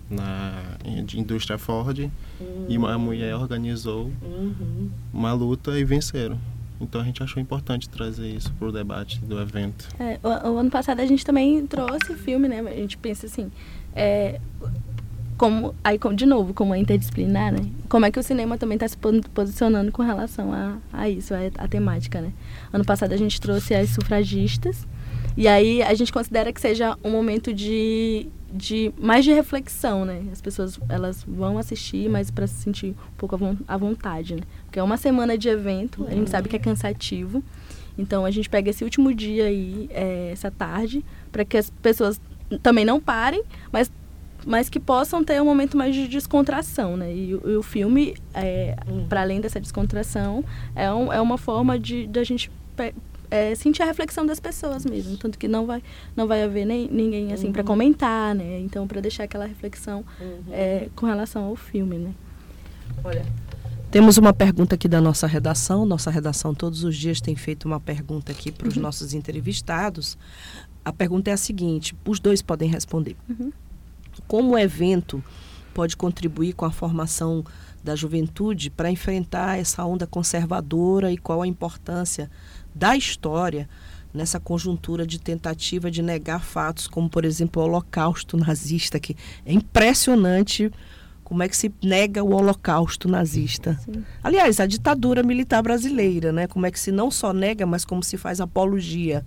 na 0.10 0.78
de 1.06 1.20
indústria 1.20 1.58
Ford 1.58 2.10
e 2.68 2.78
uma 2.78 2.98
mulher 2.98 3.36
organizou 3.36 4.12
uhum. 4.22 4.90
uma 5.14 5.34
luta 5.34 5.78
e 5.78 5.84
venceram. 5.84 6.38
Então 6.80 7.02
a 7.02 7.04
gente 7.04 7.24
achou 7.24 7.42
importante 7.42 7.90
trazer 7.90 8.30
isso 8.30 8.54
para 8.54 8.68
o 8.68 8.72
debate 8.72 9.20
do 9.20 9.40
evento. 9.40 9.90
É, 10.00 10.20
o, 10.24 10.52
o 10.52 10.58
ano 10.58 10.70
passado 10.70 11.00
a 11.00 11.06
gente 11.06 11.26
também 11.26 11.66
trouxe 11.66 12.14
filme, 12.16 12.48
né? 12.48 12.60
A 12.60 12.76
gente 12.76 12.98
pensa 12.98 13.26
assim, 13.26 13.52
é, 13.96 14.40
como 15.38 15.74
aí 15.84 16.00
de 16.16 16.26
novo, 16.26 16.54
como 16.54 16.74
é 16.74 16.78
interdisciplinar, 16.78 17.52
né? 17.52 17.68
Como 17.90 18.06
é 18.06 18.12
que 18.12 18.20
o 18.20 18.24
cinema 18.24 18.58
também 18.58 18.76
está 18.76 18.88
se 18.88 18.98
posicionando 19.34 19.92
com 19.92 20.04
relação 20.04 20.54
a, 20.54 20.78
a 20.94 21.10
isso, 21.10 21.34
a, 21.34 21.40
a 21.58 21.68
temática, 21.68 22.22
né? 22.22 22.32
Ano 22.72 22.86
passado 22.86 23.12
a 23.14 23.18
gente 23.18 23.42
trouxe 23.42 23.74
as 23.74 23.90
sufragistas 23.90 24.86
e 25.38 25.48
aí 25.48 25.82
a 25.84 25.94
gente 25.94 26.12
considera 26.12 26.52
que 26.52 26.60
seja 26.60 26.98
um 27.04 27.12
momento 27.12 27.54
de, 27.54 28.28
de 28.52 28.92
mais 29.00 29.24
de 29.24 29.32
reflexão, 29.32 30.04
né? 30.04 30.24
As 30.32 30.42
pessoas 30.42 30.80
elas 30.90 31.24
vão 31.28 31.58
assistir, 31.58 32.10
mas 32.10 32.32
para 32.32 32.48
se 32.48 32.56
sentir 32.56 32.88
um 32.92 33.18
pouco 33.18 33.36
à 33.36 33.38
von- 33.38 33.58
à 33.68 33.78
vontade, 33.78 34.36
né? 34.36 34.42
Porque 34.66 34.80
é 34.80 34.84
uma 34.84 34.98
semana 34.98 35.38
de 35.38 35.48
evento, 35.48 36.06
a 36.10 36.12
gente 36.12 36.30
sabe 36.30 36.50
que 36.50 36.56
é 36.56 36.60
cansativo. 36.60 37.44
Então 37.98 38.26
a 38.26 38.32
gente 38.32 38.50
pega 38.50 38.70
esse 38.70 38.84
último 38.84 39.14
dia 39.14 39.46
aí, 39.46 39.88
é, 39.92 40.30
essa 40.32 40.50
tarde, 40.52 41.04
para 41.32 41.46
que 41.46 41.56
as 41.58 41.70
pessoas 41.70 42.20
também 42.64 42.86
não 42.86 43.00
parem, 43.00 43.44
mas, 43.72 43.92
mas 44.46 44.70
que 44.70 44.80
possam 44.80 45.24
ter 45.24 45.42
um 45.42 45.46
momento 45.46 45.76
mais 45.76 45.94
de 45.96 46.08
descontração, 46.08 46.96
né? 46.96 47.12
E, 47.14 47.32
e 47.32 47.56
o 47.56 47.64
filme, 47.64 48.16
é, 48.34 48.76
Hum. 48.88 49.06
para 49.10 49.22
além 49.22 49.42
dessa 49.42 49.60
descontração, 49.60 50.44
é, 50.76 50.92
um, 50.92 51.12
é 51.12 51.20
uma 51.22 51.38
forma 51.38 51.78
de 51.78 52.08
da 52.08 52.24
gente 52.24 52.50
é, 53.30 53.54
sentir 53.56 53.82
a 53.84 53.86
reflexão 53.86 54.26
das 54.26 54.40
pessoas 54.40 54.86
mesmo, 54.86 55.18
tanto 55.18 55.38
que 55.38 55.48
não 55.48 55.66
vai 55.66 55.82
não 56.16 56.28
vai 56.28 56.44
haver 56.44 56.66
nem, 56.66 56.88
ninguém 56.90 57.34
assim 57.34 57.52
para 57.52 57.62
Uhum. 57.62 57.68
comentar, 57.68 58.34
né? 58.36 58.60
Então 58.60 58.88
para 58.88 59.02
deixar 59.02 59.24
aquela 59.24 59.46
reflexão 59.46 60.04
Uhum. 60.20 60.40
é, 60.52 60.90
com 60.96 61.06
relação 61.06 61.44
ao 61.46 61.56
filme, 61.56 61.98
né? 61.98 62.14
Olha, 63.04 63.26
temos 63.92 64.18
uma 64.18 64.34
pergunta 64.34 64.76
aqui 64.76 64.88
da 64.88 65.00
nossa 65.02 65.28
redação. 65.28 65.86
Nossa 65.86 66.10
redação 66.12 66.54
todos 66.54 66.84
os 66.84 66.96
dias 66.96 67.22
tem 67.22 67.36
feito 67.36 67.66
uma 67.66 67.80
pergunta 67.80 68.32
aqui 68.32 68.52
para 68.52 68.68
os 68.68 68.76
nossos 68.78 69.14
entrevistados. 69.14 70.18
A 70.84 70.92
pergunta 70.92 71.30
é 71.30 71.34
a 71.34 71.38
seguinte: 71.38 71.96
os 72.06 72.20
dois 72.20 72.42
podem 72.42 72.70
responder. 72.70 73.16
Uhum. 73.30 73.52
Como 74.28 74.54
o 74.54 74.58
evento 74.58 75.24
pode 75.74 75.96
contribuir 75.96 76.54
com 76.54 76.66
a 76.66 76.72
formação 76.72 77.46
da 77.84 77.96
juventude 77.96 78.70
para 78.70 78.90
enfrentar 78.90 79.58
essa 79.60 79.86
onda 79.86 80.08
conservadora 80.08 81.12
e 81.12 81.18
qual 81.18 81.42
a 81.42 81.48
importância 81.48 82.30
da 82.78 82.96
história 82.96 83.68
nessa 84.14 84.40
conjuntura 84.40 85.06
de 85.06 85.20
tentativa 85.20 85.92
de 85.92 86.02
negar 86.02 86.44
fatos, 86.44 86.88
como 86.88 87.10
por 87.10 87.26
exemplo 87.26 87.62
o 87.62 87.66
Holocausto 87.66 88.38
nazista, 88.38 89.00
que 89.00 89.16
é 89.46 89.54
impressionante 89.54 90.72
como 91.24 91.44
é 91.44 91.50
que 91.50 91.58
se 91.58 91.74
nega 91.84 92.24
o 92.24 92.34
Holocausto 92.34 93.10
nazista. 93.10 93.78
Sim. 93.84 94.06
Aliás, 94.24 94.62
a 94.62 94.66
ditadura 94.66 95.22
militar 95.22 95.62
brasileira, 95.62 96.32
né? 96.32 96.48
Como 96.48 96.66
é 96.66 96.72
que 96.72 96.80
se 96.80 96.90
não 96.90 97.12
só 97.12 97.34
nega, 97.34 97.66
mas 97.66 97.84
como 97.84 98.02
se 98.02 98.16
faz 98.16 98.40
apologia. 98.40 99.26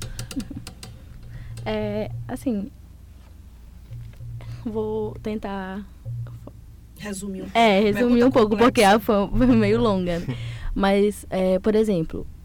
É, 1.67 2.11
assim, 2.27 2.71
vou 4.65 5.15
tentar 5.23 5.85
Resumir 7.01 7.41
um 7.41 7.45
pouco. 7.45 7.59
É, 7.59 7.81
resumir 7.81 8.25
um 8.25 8.31
pouco, 8.31 8.57
porque 8.59 8.83
a 8.83 9.01
foi 9.01 9.27
meio 9.57 9.81
longa. 9.81 10.23
Mas, 10.75 11.27
é, 11.31 11.59
por 11.59 11.75
exemplo, 11.75 12.27
é, 12.27 12.40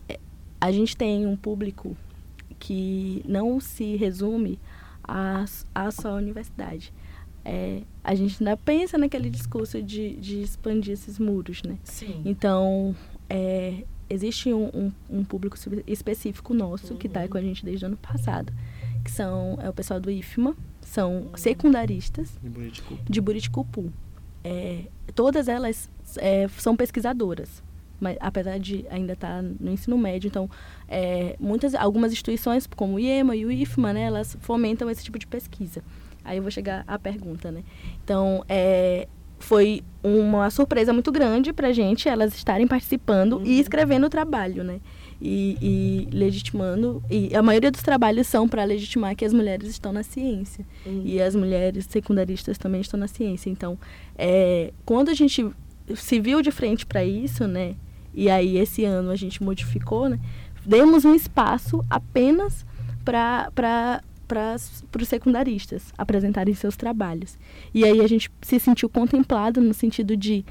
a 0.59 0.71
gente 0.71 0.95
tem 0.95 1.25
um 1.25 1.35
público 1.35 1.95
que 2.59 3.21
não 3.27 3.59
se 3.59 3.95
resume 3.95 4.59
a, 5.03 5.45
a 5.73 5.91
só 5.91 6.11
a 6.11 6.15
universidade. 6.15 6.93
É, 7.43 7.81
a 8.03 8.15
gente 8.15 8.41
ainda 8.41 8.57
pensa 8.57 8.97
naquele 8.97 9.29
discurso 9.29 9.81
de, 9.81 10.15
de 10.15 10.41
expandir 10.41 10.93
esses 10.93 11.19
muros, 11.19 11.61
né? 11.63 11.77
Sim. 11.83 12.21
Então, 12.25 12.95
é, 13.29 13.83
existe 14.09 14.51
um, 14.51 14.65
um, 14.73 14.91
um 15.09 15.23
público 15.23 15.57
específico 15.85 16.53
nosso 16.53 16.95
que 16.95 17.07
está 17.07 17.27
com 17.27 17.37
a 17.37 17.41
gente 17.41 17.63
desde 17.63 17.85
o 17.85 17.87
ano 17.87 17.97
passado, 17.97 18.51
que 19.03 19.11
são 19.11 19.59
é 19.61 19.69
o 19.69 19.73
pessoal 19.73 19.99
do 19.99 20.09
IFMA, 20.09 20.55
são 20.81 21.29
secundaristas 21.35 22.37
De 22.41 22.49
Buriticu. 22.49 22.97
de 23.07 23.21
Buriticupu. 23.21 23.93
É, 24.43 24.85
todas 25.13 25.47
elas 25.47 25.89
é, 26.17 26.47
são 26.47 26.75
pesquisadoras, 26.75 27.63
mas 27.99 28.17
apesar 28.19 28.59
de 28.59 28.85
ainda 28.89 29.13
estar 29.13 29.41
no 29.41 29.71
ensino 29.71 29.97
médio, 29.97 30.27
então 30.27 30.49
é, 30.87 31.35
muitas, 31.39 31.73
algumas 31.75 32.11
instituições 32.11 32.67
como 32.75 32.95
o 32.95 32.99
IEMA 32.99 33.35
e 33.35 33.45
o 33.45 33.51
IFMA, 33.51 33.93
né, 33.93 34.01
elas 34.03 34.37
fomentam 34.41 34.89
esse 34.89 35.03
tipo 35.03 35.17
de 35.17 35.27
pesquisa. 35.27 35.83
Aí 36.23 36.37
eu 36.37 36.41
vou 36.41 36.51
chegar 36.51 36.83
à 36.87 36.97
pergunta, 36.97 37.51
né? 37.51 37.63
Então, 38.03 38.43
é, 38.49 39.07
foi 39.37 39.83
uma 40.03 40.49
surpresa 40.49 40.91
muito 40.91 41.11
grande 41.11 41.53
para 41.53 41.67
a 41.67 41.71
gente 41.71 42.09
elas 42.09 42.33
estarem 42.35 42.67
participando 42.67 43.41
e 43.45 43.59
escrevendo 43.59 44.07
o 44.07 44.09
trabalho, 44.09 44.63
né? 44.63 44.79
E, 45.21 45.57
e 45.61 46.15
legitimando. 46.15 47.01
E 47.09 47.35
a 47.35 47.43
maioria 47.43 47.71
dos 47.71 47.81
trabalhos 47.81 48.27
são 48.27 48.49
para 48.49 48.63
legitimar 48.63 49.15
que 49.15 49.23
as 49.23 49.33
mulheres 49.33 49.69
estão 49.69 49.93
na 49.93 50.03
ciência. 50.03 50.65
E 51.05 51.21
as 51.21 51.35
mulheres 51.35 51.85
secundaristas 51.87 52.57
também 52.57 52.81
estão 52.81 52.99
na 52.99 53.07
ciência. 53.07 53.49
Então, 53.49 53.77
é, 54.17 54.73
quando 54.83 55.09
a 55.09 55.13
gente 55.13 55.45
se 55.93 56.19
viu 56.19 56.41
de 56.41 56.51
frente 56.51 56.85
para 56.85 57.03
isso, 57.03 57.45
né? 57.47 57.75
E 58.13 58.29
aí 58.29 58.57
esse 58.57 58.85
ano 58.85 59.11
a 59.11 59.15
gente 59.15 59.43
modificou, 59.43 60.07
né? 60.09 60.19
Demos 60.65 61.05
um 61.05 61.13
espaço 61.13 61.83
apenas 61.89 62.65
para 63.03 64.01
os 64.99 65.07
secundaristas 65.07 65.93
apresentarem 65.97 66.55
seus 66.55 66.75
trabalhos. 66.75 67.37
E 67.73 67.83
aí 67.83 68.01
a 68.01 68.07
gente 68.07 68.31
se 68.41 68.59
sentiu 68.59 68.89
contemplado 68.89 69.61
no 69.61 69.73
sentido 69.73 70.17
de 70.17 70.43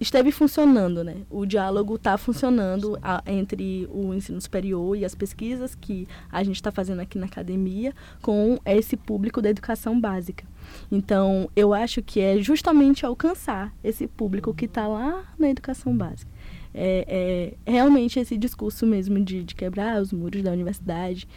esteve 0.00 0.32
funcionando, 0.32 1.04
né? 1.04 1.18
O 1.28 1.44
diálogo 1.44 1.96
está 1.96 2.16
funcionando 2.16 2.98
a- 3.02 3.22
entre 3.26 3.86
o 3.92 4.14
ensino 4.14 4.40
superior 4.40 4.96
e 4.96 5.04
as 5.04 5.14
pesquisas 5.14 5.74
que 5.74 6.08
a 6.32 6.42
gente 6.42 6.56
está 6.56 6.72
fazendo 6.72 7.00
aqui 7.00 7.18
na 7.18 7.26
academia 7.26 7.92
com 8.22 8.58
esse 8.64 8.96
público 8.96 9.42
da 9.42 9.50
educação 9.50 10.00
básica. 10.00 10.44
Então, 10.90 11.50
eu 11.54 11.74
acho 11.74 12.02
que 12.02 12.18
é 12.20 12.40
justamente 12.40 13.04
alcançar 13.04 13.74
esse 13.84 14.06
público 14.06 14.54
que 14.54 14.64
está 14.64 14.88
lá 14.88 15.24
na 15.38 15.50
educação 15.50 15.94
básica. 15.96 16.30
É, 16.72 17.54
é 17.66 17.70
realmente 17.70 18.18
esse 18.18 18.38
discurso 18.38 18.86
mesmo 18.86 19.20
de, 19.20 19.42
de 19.42 19.54
quebrar 19.54 20.00
os 20.00 20.12
muros 20.12 20.42
da 20.42 20.52
universidade, 20.52 21.28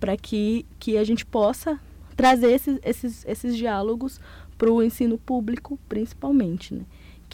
para 0.00 0.16
que, 0.16 0.64
que 0.78 0.96
a 0.96 1.04
gente 1.04 1.24
possa 1.26 1.78
trazer 2.16 2.52
esses, 2.52 2.78
esses, 2.84 3.24
esses 3.26 3.56
diálogos 3.56 4.20
para 4.56 4.70
o 4.70 4.82
ensino 4.82 5.18
público, 5.18 5.78
principalmente, 5.88 6.72
né? 6.74 6.82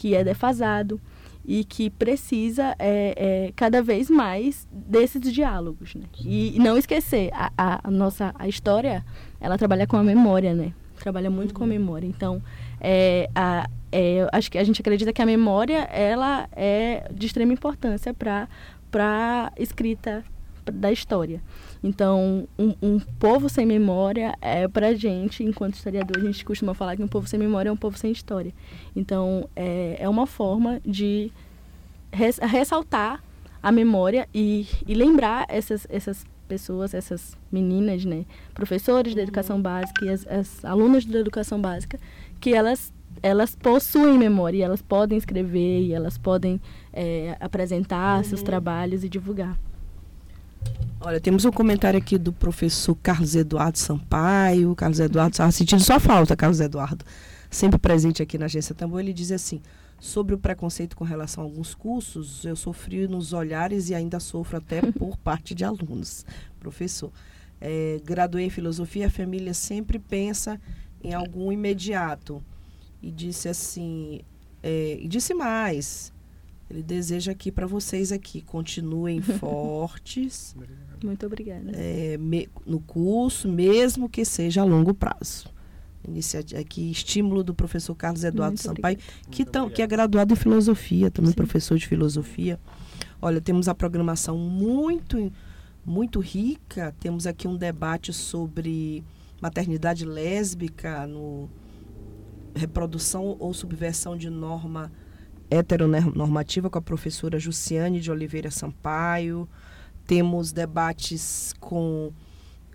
Que 0.01 0.15
é 0.15 0.23
defasado 0.23 0.99
e 1.45 1.63
que 1.63 1.91
precisa 1.91 2.75
é, 2.79 3.13
é, 3.15 3.53
cada 3.55 3.83
vez 3.83 4.09
mais 4.09 4.67
desses 4.71 5.21
diálogos. 5.31 5.93
Né? 5.93 6.05
E, 6.25 6.57
não 6.59 6.75
esquecer, 6.75 7.29
a, 7.33 7.79
a, 7.83 7.91
nossa 7.91 8.33
a 8.39 8.47
história, 8.47 9.05
ela 9.39 9.59
trabalha 9.59 9.85
com 9.85 9.97
a 9.97 10.03
memória, 10.03 10.55
né? 10.55 10.73
Trabalha 10.99 11.29
muito 11.29 11.53
com 11.53 11.63
a 11.63 11.67
memória. 11.67 12.07
Então, 12.07 12.41
é, 12.79 13.29
a, 13.35 13.69
é, 13.91 14.27
acho 14.33 14.49
que 14.49 14.57
a 14.57 14.63
gente 14.63 14.81
acredita 14.81 15.13
que 15.13 15.21
a 15.21 15.25
memória 15.25 15.83
ela 15.91 16.49
é 16.51 17.07
de 17.13 17.27
extrema 17.27 17.53
importância 17.53 18.11
para 18.11 18.47
para 18.89 19.53
escrita 19.57 20.23
da 20.65 20.91
história. 20.91 21.41
Então, 21.83 22.47
um, 22.57 22.75
um 22.81 22.99
povo 22.99 23.49
sem 23.49 23.65
memória 23.65 24.35
é 24.41 24.67
para 24.67 24.93
gente, 24.93 25.43
enquanto 25.43 25.75
historiador, 25.75 26.17
a 26.17 26.25
gente 26.25 26.43
costuma 26.45 26.73
falar 26.73 26.95
que 26.95 27.03
um 27.03 27.07
povo 27.07 27.27
sem 27.27 27.39
memória 27.39 27.69
é 27.69 27.71
um 27.71 27.77
povo 27.77 27.97
sem 27.97 28.11
história. 28.11 28.53
Então, 28.95 29.49
é, 29.55 29.97
é 29.99 30.09
uma 30.09 30.27
forma 30.27 30.79
de 30.85 31.31
res, 32.11 32.37
ressaltar 32.37 33.23
a 33.63 33.71
memória 33.71 34.27
e, 34.33 34.67
e 34.87 34.93
lembrar 34.93 35.45
essas, 35.47 35.87
essas 35.89 36.25
pessoas, 36.47 36.93
essas 36.93 37.37
meninas, 37.51 38.03
né, 38.03 38.25
professores 38.53 39.15
da 39.15 39.21
educação 39.21 39.61
básica 39.61 40.03
e 40.03 40.09
as, 40.09 40.27
as 40.27 40.65
alunas 40.65 41.05
da 41.05 41.19
educação 41.19 41.61
básica, 41.61 41.99
que 42.39 42.53
elas 42.53 42.93
elas 43.21 43.55
possuem 43.55 44.17
memória, 44.17 44.57
e 44.57 44.61
elas 44.61 44.81
podem 44.81 45.17
escrever 45.17 45.81
e 45.81 45.93
elas 45.93 46.17
podem 46.17 46.61
é, 46.93 47.35
apresentar 47.39 48.23
seus 48.23 48.41
trabalhos 48.41 49.03
e 49.03 49.09
divulgar. 49.09 49.57
Olha, 50.99 51.19
temos 51.19 51.45
um 51.45 51.51
comentário 51.51 51.97
aqui 51.97 52.17
do 52.17 52.31
professor 52.31 52.95
Carlos 52.95 53.35
Eduardo 53.35 53.77
Sampaio. 53.77 54.75
Carlos 54.75 54.99
Eduardo 54.99 55.31
estava 55.31 55.51
sentindo 55.51 55.81
sua 55.81 55.99
falta, 55.99 56.35
Carlos 56.35 56.59
Eduardo. 56.59 57.03
Sempre 57.49 57.79
presente 57.79 58.21
aqui 58.21 58.37
na 58.37 58.45
Agência 58.45 58.75
Tambor. 58.75 58.99
Ele 58.99 59.11
diz 59.11 59.31
assim: 59.31 59.61
sobre 59.99 60.33
o 60.33 60.37
preconceito 60.37 60.95
com 60.95 61.03
relação 61.03 61.43
a 61.43 61.47
alguns 61.47 61.75
cursos, 61.75 62.43
eu 62.43 62.55
sofri 62.55 63.07
nos 63.07 63.33
olhares 63.33 63.89
e 63.89 63.95
ainda 63.95 64.19
sofro 64.19 64.57
até 64.57 64.81
por 64.93 65.15
parte 65.17 65.53
de 65.53 65.63
alunos. 65.63 66.25
Professor, 66.59 67.11
é, 67.59 68.01
graduei 68.03 68.45
em 68.45 68.49
filosofia, 68.49 69.07
a 69.07 69.11
família 69.11 69.53
sempre 69.53 69.99
pensa 69.99 70.59
em 71.03 71.13
algum 71.13 71.51
imediato. 71.51 72.43
E 73.01 73.11
disse 73.11 73.47
assim, 73.49 74.21
é, 74.61 74.97
e 74.99 75.07
disse 75.07 75.33
mais. 75.33 76.11
Ele 76.71 76.81
deseja 76.81 77.31
aqui 77.33 77.51
para 77.51 77.67
vocês 77.67 78.11
aqui, 78.11 78.41
continuem 78.41 79.19
fortes 79.39 80.55
Muito 81.03 81.25
obrigada. 81.25 81.71
é, 81.73 82.17
me- 82.17 82.47
no 82.65 82.79
curso, 82.79 83.47
mesmo 83.49 84.07
que 84.07 84.23
seja 84.23 84.61
a 84.61 84.63
longo 84.63 84.93
prazo. 84.93 85.49
Iniciativa 86.07 86.59
aqui, 86.61 86.89
estímulo 86.89 87.43
do 87.43 87.53
professor 87.53 87.93
Carlos 87.93 88.23
Eduardo 88.23 88.53
Muito 88.53 88.63
Sampaio, 88.63 88.97
que, 89.29 89.45
tão, 89.45 89.69
que 89.69 89.81
é 89.81 89.87
graduado 89.87 90.33
em 90.33 90.37
filosofia, 90.37 91.11
também 91.11 91.29
Sim. 91.31 91.35
professor 91.35 91.77
de 91.77 91.85
filosofia. 91.87 92.59
Olha, 93.21 93.39
temos 93.39 93.67
a 93.67 93.75
programação 93.75 94.35
muito, 94.37 95.31
muito 95.85 96.19
rica. 96.19 96.95
Temos 96.99 97.27
aqui 97.27 97.47
um 97.47 97.55
debate 97.55 98.11
sobre 98.13 99.03
maternidade 99.39 100.05
lésbica, 100.05 101.05
no 101.05 101.47
reprodução 102.55 103.35
ou 103.39 103.53
subversão 103.53 104.17
de 104.17 104.29
norma 104.29 104.91
heteronormativa 105.51 106.69
com 106.69 106.79
a 106.79 106.81
professora 106.81 107.37
Jussiane 107.37 107.99
de 107.99 108.09
Oliveira 108.09 108.49
Sampaio. 108.49 109.47
Temos 110.07 110.53
debates 110.53 111.53
com 111.59 112.11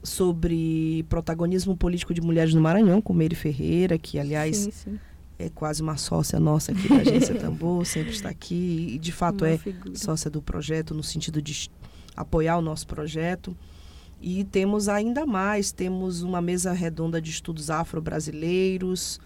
sobre 0.02 1.04
protagonismo 1.08 1.76
político 1.76 2.14
de 2.14 2.20
mulheres 2.20 2.54
no 2.54 2.60
Maranhão, 2.60 3.02
com 3.02 3.12
Meire 3.12 3.34
Ferreira, 3.34 3.98
que 3.98 4.20
aliás 4.20 4.56
sim, 4.56 4.70
sim. 4.70 5.00
é 5.38 5.48
quase 5.48 5.82
uma 5.82 5.96
sócia 5.96 6.38
nossa 6.38 6.70
aqui 6.70 6.88
da 6.88 6.96
Agência 6.96 7.34
Tambor, 7.40 7.84
sempre 7.84 8.12
está 8.12 8.28
aqui 8.28 8.92
e 8.94 8.98
de 8.98 9.10
fato 9.10 9.44
Uma 9.44 9.50
é 9.50 9.58
figura. 9.58 9.96
sócia 9.96 10.30
do 10.30 10.40
projeto 10.40 10.94
no 10.94 11.02
sentido 11.02 11.42
de 11.42 11.68
apoiar 12.14 12.58
o 12.58 12.62
nosso 12.62 12.86
projeto. 12.86 13.56
E 14.20 14.44
temos 14.44 14.88
ainda 14.88 15.26
mais, 15.26 15.72
temos 15.72 16.22
uma 16.22 16.40
mesa 16.40 16.72
redonda 16.72 17.20
de 17.20 17.30
estudos 17.30 17.68
afro-brasileiros, 17.68 19.20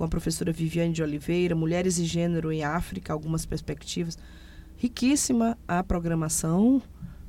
com 0.00 0.04
a 0.04 0.08
professora 0.08 0.50
Viviane 0.50 0.94
de 0.94 1.02
Oliveira, 1.02 1.54
Mulheres 1.54 1.98
e 1.98 2.06
Gênero 2.06 2.50
em 2.50 2.64
África, 2.64 3.12
algumas 3.12 3.44
perspectivas. 3.44 4.16
Riquíssima 4.78 5.58
a 5.68 5.84
programação 5.84 6.80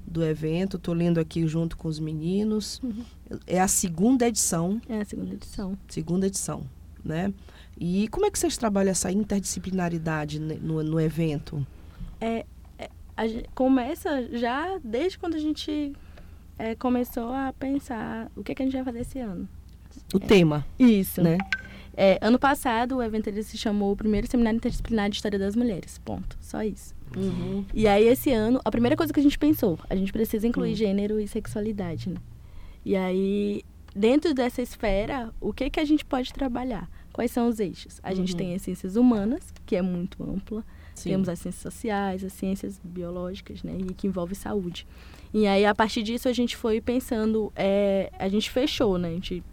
do 0.08 0.24
evento, 0.24 0.78
estou 0.78 0.94
lendo 0.94 1.20
aqui 1.20 1.46
junto 1.46 1.76
com 1.76 1.90
os 1.90 2.00
meninos. 2.00 2.80
Uhum. 2.82 3.04
É 3.46 3.60
a 3.60 3.68
segunda 3.68 4.26
edição 4.26 4.82
É 4.88 5.02
a 5.02 5.04
segunda 5.04 5.34
edição. 5.34 5.78
segunda 5.90 6.28
edição, 6.28 6.64
né? 7.04 7.34
E 7.78 8.08
como 8.08 8.26
é 8.26 8.32
que 8.32 8.40
vocês 8.40 8.56
trabalham 8.56 8.92
essa 8.92 9.12
interdisciplinaridade 9.12 10.40
no, 10.40 10.82
no 10.82 10.98
evento? 10.98 11.68
É, 12.22 12.46
é, 12.80 12.90
começa 13.54 14.30
já 14.38 14.80
desde 14.82 15.20
quando 15.20 15.36
a 15.36 15.40
gente 15.40 15.92
é, 16.58 16.74
começou 16.76 17.34
a 17.34 17.52
pensar 17.52 18.32
o 18.34 18.42
que, 18.42 18.56
que 18.56 18.62
a 18.62 18.66
gente 18.66 18.76
vai 18.76 18.86
fazer 18.86 19.02
esse 19.02 19.20
ano. 19.20 19.46
O 20.14 20.20
tema, 20.22 20.66
Isso. 20.80 21.22
né? 21.22 21.38
É, 22.04 22.18
ano 22.20 22.40
passado, 22.40 22.98
o 22.98 23.04
evento 23.04 23.28
ele 23.28 23.44
se 23.44 23.56
chamou 23.60 23.92
o 23.92 23.96
primeiro 23.96 24.26
seminário 24.26 24.58
interdisciplinar 24.58 25.08
de 25.08 25.18
História 25.18 25.38
das 25.38 25.56
Mulheres. 25.56 26.00
Ponto. 26.00 26.36
Só 26.42 26.64
isso. 26.64 26.96
Uhum. 27.16 27.64
E 27.72 27.88
aí, 27.88 28.08
esse 28.08 28.32
ano, 28.32 28.60
a 28.66 28.72
primeira 28.72 28.98
coisa 28.98 29.14
que 29.14 29.20
a 29.20 29.24
gente 29.24 29.38
pensou, 29.38 29.78
a 29.88 29.96
gente 29.96 30.12
precisa 30.12 30.48
incluir 30.48 30.72
Hum. 30.72 30.76
gênero 30.78 31.20
e 31.20 31.28
sexualidade, 31.28 32.10
né? 32.10 32.16
E 32.84 32.96
aí, 32.96 33.62
dentro 33.96 34.34
dessa 34.34 34.64
esfera, 34.64 35.32
o 35.40 35.54
que, 35.54 35.70
que 35.70 35.80
a 35.80 35.86
gente 35.86 36.04
pode 36.04 36.34
trabalhar? 36.34 36.90
Quais 37.14 37.30
são 37.30 37.48
os 37.48 37.60
eixos? 37.60 38.00
A 38.02 38.16
gente 38.16 38.32
Uhum. 38.32 38.38
tem 38.40 38.56
as 38.56 38.64
ciências 38.64 38.96
humanas, 38.96 39.54
que 39.64 39.76
é 39.76 39.82
muito 39.84 40.24
ampla. 40.24 40.66
Sim. 40.96 41.12
Temos 41.12 41.30
as 41.30 41.38
ciências 41.38 41.62
sociais, 41.62 42.24
as 42.24 42.34
ciências 42.34 42.82
biológicas, 42.84 43.62
né? 43.62 43.78
E 43.80 43.94
que 43.94 44.08
envolve 44.08 44.34
saúde. 44.34 44.88
E 45.32 45.46
aí, 45.46 45.68
a 45.68 45.76
partir 45.76 46.02
disso, 46.02 46.28
a 46.28 46.34
gente 46.34 46.58
foi 46.58 46.82
pensando... 46.82 47.54
é, 47.56 48.12
a 48.18 48.28
gente 48.28 48.50
fechou, 48.50 48.98
né? 48.98 49.10
A 49.10 49.14
gente 49.14 49.44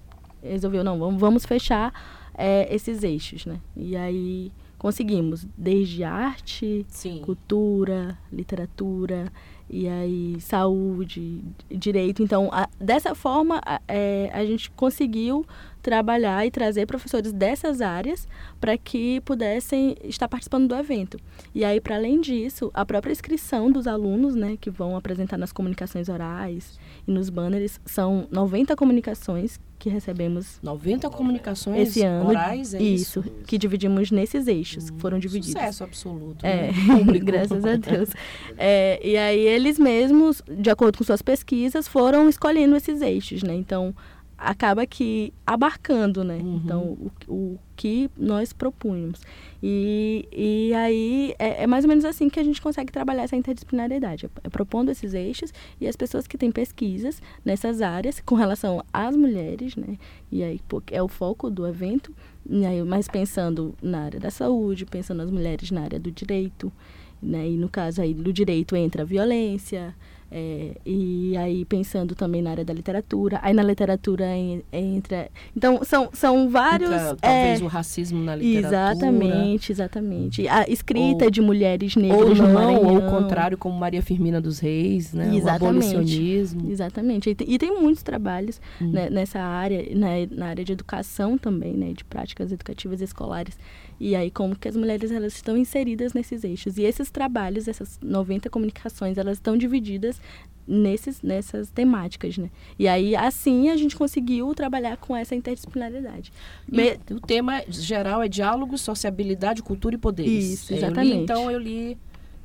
resolveu, 0.43 0.83
não, 0.83 0.99
vamos, 0.99 1.21
vamos 1.21 1.45
fechar 1.45 1.93
é, 2.39 2.73
esses 2.73 3.03
eixos, 3.03 3.45
né? 3.45 3.61
E 3.77 3.97
aí 3.97 4.53
conseguimos 4.79 5.45
desde 5.57 6.05
arte, 6.05 6.87
Sim. 6.89 7.21
cultura, 7.25 8.17
literatura 8.33 9.33
e 9.69 9.89
aí 9.89 10.41
saúde, 10.41 11.43
direito. 11.69 12.23
Então, 12.23 12.49
a, 12.53 12.69
dessa 12.81 13.13
forma, 13.15 13.61
a, 13.67 13.81
é, 13.89 14.31
a 14.33 14.45
gente 14.47 14.71
conseguiu 14.71 15.45
trabalhar 15.83 16.47
e 16.47 16.51
trazer 16.51 16.87
professores 16.87 17.33
dessas 17.33 17.81
áreas 17.81 18.29
para 18.61 18.79
que 18.79 19.21
pudessem 19.23 19.97
estar 20.05 20.29
participando 20.29 20.69
do 20.69 20.75
evento. 20.77 21.19
E 21.55 21.65
aí, 21.65 21.81
para 21.81 21.97
além 21.97 22.21
disso, 22.21 22.71
a 22.73 22.87
própria 22.87 23.13
inscrição 23.13 23.71
dos 23.71 23.87
alunos, 23.87 24.35
né, 24.35 24.57
que 24.61 24.71
vão 24.71 24.97
apresentar 24.97 25.37
nas 25.37 25.53
comunicações 25.53 26.09
orais 26.09 26.79
e 27.07 27.11
nos 27.11 27.31
banners, 27.31 27.81
são 27.85 28.29
90 28.31 28.77
comunicações 28.77 29.59
que 29.79 29.89
recebemos 29.89 30.59
90 30.63 31.09
comunicações 31.11 31.89
esse 31.89 32.03
ano. 32.03 32.29
orais, 32.29 32.75
é 32.75 32.83
isso? 32.83 33.21
isso, 33.21 33.31
que 33.47 33.57
dividimos 33.57 34.11
nesses 34.11 34.47
eixos, 34.47 34.91
que 34.91 34.99
foram 34.99 35.19
divididos. 35.19 35.53
Sucesso 35.53 35.85
absoluto. 35.85 36.45
É, 36.45 36.73
né? 36.73 37.19
Graças 37.23 37.65
a 37.65 37.77
Deus. 37.77 38.11
É, 38.57 39.01
e 39.03 39.17
aí 39.17 39.41
eles 39.41 39.79
mesmos, 39.79 40.43
de 40.49 40.71
acordo 40.71 40.99
com 40.99 41.05
suas 41.05 41.23
pesquisas, 41.23 41.87
foram 41.87 42.29
escolhendo 42.29 42.77
esses 42.77 43.01
eixos, 43.01 43.43
né? 43.43 43.55
Então, 43.55 43.95
acaba 44.39 44.87
que 44.87 45.33
abarcando, 45.45 46.23
né? 46.23 46.37
Uhum. 46.37 46.61
Então, 46.65 46.81
o, 47.27 47.33
o 47.33 47.59
que 47.75 48.09
nós 48.17 48.53
propunhamos. 48.53 49.21
E, 49.61 50.29
e 50.33 50.73
aí 50.75 51.35
é, 51.39 51.65
é 51.65 51.67
mais 51.67 51.85
ou 51.85 51.89
menos 51.89 52.05
assim 52.05 52.29
que 52.29 52.39
a 52.39 52.45
gente 52.45 52.63
consegue 52.63 52.93
trabalhar 52.93 53.25
essa 53.25 53.35
interdisciplinariedade, 53.35 54.27
é, 54.27 54.31
é 54.45 54.49
propondo 54.49 54.91
esses 54.91 55.13
eixos 55.13 55.53
e 55.81 55.89
as 55.89 55.97
pessoas 55.97 56.29
que 56.29 56.39
têm 56.39 56.53
pesquisas 56.53 57.21
nessas 57.45 57.83
áreas 57.83 58.21
com 58.25 58.37
relação 58.37 58.85
às 58.93 59.17
mulheres, 59.17 59.75
né? 59.75 59.99
E 60.31 60.43
aí 60.43 60.61
é 60.93 61.03
o 61.03 61.09
foco 61.09 61.51
do 61.51 61.67
evento, 61.67 62.15
e 62.49 62.65
aí, 62.65 62.83
mas 62.83 63.09
pensando 63.09 63.75
na 63.83 64.05
área 64.05 64.21
da 64.21 64.31
saúde, 64.31 64.87
pensando 64.87 65.19
nas 65.19 65.31
mulheres 65.31 65.71
na 65.73 65.83
área 65.83 65.99
do 65.99 66.13
direito, 66.13 66.73
né? 67.21 67.49
E 67.49 67.57
no 67.57 67.69
caso 67.69 68.01
aí 68.01 68.15
do 68.15 68.33
direito 68.33 68.77
entra 68.77 69.03
a 69.03 69.05
violência, 69.05 69.95
é, 70.31 70.77
e 70.85 71.37
aí 71.37 71.65
pensando 71.65 72.15
também 72.15 72.43
na 72.43 72.51
área 72.51 72.65
da 72.65 72.73
literatura, 72.75 73.39
aí 73.43 73.55
na 73.55 73.63
literatura 73.63 74.27
en- 74.37 74.63
entra. 74.73 75.31
Então 75.57 75.81
são, 75.85 76.11
são 76.13 76.49
vários. 76.51 76.91
Entra, 76.91 77.17
é, 77.23 77.43
talvez 77.43 77.63
o 77.63 77.67
racismo 77.67 78.23
na 78.23 78.37
literatura. 78.37 78.69
Exatamente, 78.69 79.73
exatamente. 79.73 80.49
A 80.49 80.65
escrita 80.69 81.25
Ou- 81.25 81.31
de 81.31 81.41
mulheres 81.41 81.97
Ou 81.97 82.03
negras 82.03 82.39
no 82.39 82.49
não, 82.49 82.77
ou 82.85 82.97
o 82.99 83.11
contrário, 83.11 83.57
como 83.57 83.79
Maria 83.79 84.03
Firmina 84.03 84.41
dos 84.41 84.59
Reis, 84.59 85.13
né? 85.13 85.35
Exatamente. 85.35 85.63
O 85.63 85.67
abolicionismo. 85.99 86.71
Exatamente. 86.71 87.31
E 87.31 87.35
tem, 87.35 87.51
e 87.51 87.59
tem 87.59 87.81
muitos 87.81 88.03
trabalhos 88.03 88.61
Hum. 88.81 88.91
né, 88.91 89.09
nessa 89.11 89.41
área, 89.41 89.85
na, 89.97 90.09
na 90.31 90.47
área 90.49 90.65
de 90.65 90.73
educação 90.73 91.39
também, 91.39 91.73
né, 91.75 91.93
de 91.93 92.05
práticas 92.05 92.53
educativas 92.53 93.01
escolares. 93.01 93.59
E 94.01 94.15
aí 94.15 94.31
como 94.31 94.55
que 94.55 94.69
as 94.69 94.77
mulheres 94.77 95.11
elas 95.11 95.35
estão 95.35 95.57
inseridas 95.57 96.13
nesses 96.15 96.45
eixos. 96.45 96.79
E 96.79 96.83
esses 96.83 97.11
trabalhos, 97.11 97.67
essas 97.67 97.99
90 98.03 98.49
comunicações, 98.49 99.19
elas 99.19 99.39
estão 99.39 99.57
divididas 99.57 100.18
nesses, 100.67 101.23
nessas 101.23 101.71
temáticas, 101.71 102.37
né? 102.37 102.51
E 102.79 102.87
aí 102.87 103.17
assim 103.17 103.71
a 103.71 103.77
gente 103.77 103.97
conseguiu 103.97 104.55
trabalhar 104.55 104.97
com 104.99 105.17
essa 105.17 105.35
interdisciplinaridade. 105.35 106.31
Me- 106.71 106.99
o 107.11 107.21
tema 107.21 107.63
geral 107.69 108.23
é 108.23 108.29
diálogo, 108.29 108.77
sociabilidade, 108.77 109.63
cultura 109.63 109.95
e 109.95 109.99
poderes. 109.99 110.45
Isso, 110.45 110.73
É, 110.73 110.77
eu 110.77 110.79
li, 110.81 110.85
exatamente. 110.85 111.17
então 111.23 111.51
eu 111.51 111.59
li, 111.59 111.99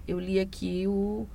eu 0.07 0.19
li 0.19 0.39
aqui 0.39 0.87
o 0.87 1.27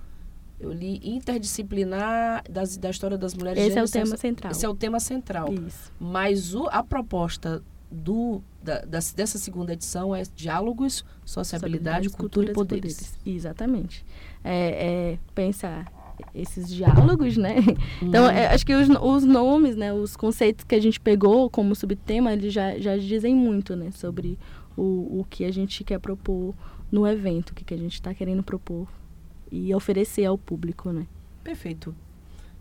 eu 0.61 0.73
li 0.73 1.01
interdisciplinar 1.05 2.43
das, 2.51 2.77
da 2.77 2.91
história 2.91 3.17
das 3.17 3.35
mulheres. 3.35 3.63
Esse 3.63 3.79
é 3.79 3.83
o 3.85 3.89
tema 3.89 4.17
central. 4.17 4.53
Esse 4.53 4.67
é 4.67 4.69
o 4.69 4.75
tema 4.75 4.99
central. 5.01 5.53
Isso. 5.55 5.93
Mas 6.01 6.55
o, 6.55 6.67
a 6.73 6.83
proposta 6.83 7.63
do, 7.91 8.43
da, 8.63 8.81
das- 8.81 9.13
dessa 9.13 9.39
segunda 9.39 9.73
edição 9.73 10.15
é 10.15 10.23
diálogos, 10.35 11.05
sociabilidade, 11.25 12.09
cultura 12.11 12.51
e 12.51 12.55
culturas 12.55 12.81
poderes. 12.91 13.19
Exatamente. 13.25 14.05
É, 14.43 15.13
é 15.15 15.19
pensar 15.35 15.91
esses 16.35 16.69
diálogos, 16.69 17.37
né? 17.37 17.57
Uhum. 18.01 18.09
Então, 18.09 18.29
é, 18.31 18.47
acho 18.49 18.65
que 18.65 18.75
os, 18.75 18.89
os 18.89 19.25
nomes, 19.25 19.75
né, 19.77 19.93
os 19.93 20.17
conceitos 20.17 20.65
que 20.65 20.75
a 20.75 20.81
gente 20.81 21.01
pegou 21.01 21.51
como 21.51 21.75
subtema, 21.75 22.33
eles 22.33 22.53
já, 22.53 22.79
já 22.79 22.97
dizem 22.97 23.35
muito, 23.35 23.75
né, 23.75 23.91
sobre 23.91 24.39
o, 24.77 25.21
o 25.21 25.27
que 25.29 25.45
a 25.45 25.51
gente 25.53 25.83
quer 25.83 25.99
propor 25.99 26.55
no 26.93 27.07
evento, 27.07 27.51
o 27.51 27.55
que, 27.55 27.65
que 27.65 27.75
a 27.75 27.77
gente 27.79 27.95
está 27.95 28.15
querendo 28.15 28.43
propor 28.43 28.87
e 29.51 29.75
oferecer 29.75 30.25
ao 30.27 30.39
público, 30.39 30.93
né? 30.93 31.07
Perfeito. 31.43 31.95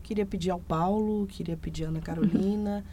Queria 0.04 0.26
pedir 0.26 0.50
ao 0.52 0.60
Paulo, 0.60 1.28
queria 1.28 1.56
pedir 1.58 1.86
à 1.86 1.90
Ana 1.90 2.00
Carolina 2.00 2.84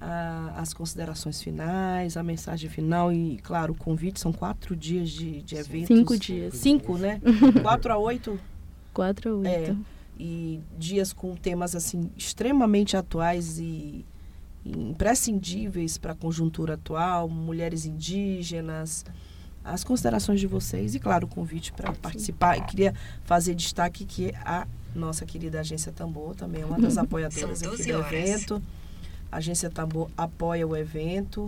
a- 0.00 0.54
as 0.56 0.72
considerações 0.74 1.40
finais, 1.42 2.16
a 2.16 2.22
mensagem 2.22 2.68
final 2.68 3.12
e, 3.12 3.38
claro, 3.42 3.72
o 3.72 3.76
convite. 3.76 4.18
São 4.18 4.32
quatro 4.32 4.74
dias 4.74 5.10
de, 5.10 5.42
de 5.42 5.54
eventos. 5.56 5.88
Cinco 5.88 6.16
dias. 6.18 6.54
Cinco, 6.54 6.96
né? 6.98 7.20
quatro 7.62 7.92
a 7.92 7.98
oito 7.98 8.38
Quatro 8.92 9.38
ou 9.38 9.46
É. 9.46 9.74
e 10.18 10.60
dias 10.78 11.12
com 11.12 11.34
temas 11.34 11.74
assim 11.74 12.10
extremamente 12.16 12.96
atuais 12.96 13.58
e, 13.58 14.04
e 14.64 14.70
imprescindíveis 14.70 15.98
para 15.98 16.12
a 16.12 16.14
conjuntura 16.14 16.74
atual, 16.74 17.28
mulheres 17.28 17.86
indígenas, 17.86 19.04
as 19.64 19.84
considerações 19.84 20.40
de 20.40 20.46
vocês 20.46 20.94
e 20.94 21.00
claro 21.00 21.26
o 21.26 21.28
convite 21.28 21.72
para 21.72 21.92
participar. 21.92 22.58
Eu 22.58 22.64
queria 22.64 22.94
fazer 23.24 23.54
destaque 23.54 24.04
que 24.04 24.32
a 24.44 24.66
nossa 24.94 25.24
querida 25.24 25.60
agência 25.60 25.92
Tambor 25.92 26.34
também 26.34 26.62
é 26.62 26.66
uma 26.66 26.78
das 26.78 26.96
apoiadoras 26.98 27.62
aqui 27.62 27.76
12 27.76 27.92
do 27.92 27.98
horas. 27.98 28.12
evento. 28.12 28.62
A 29.30 29.38
agência 29.38 29.70
Tambor 29.70 30.10
apoia 30.16 30.66
o 30.66 30.76
evento 30.76 31.46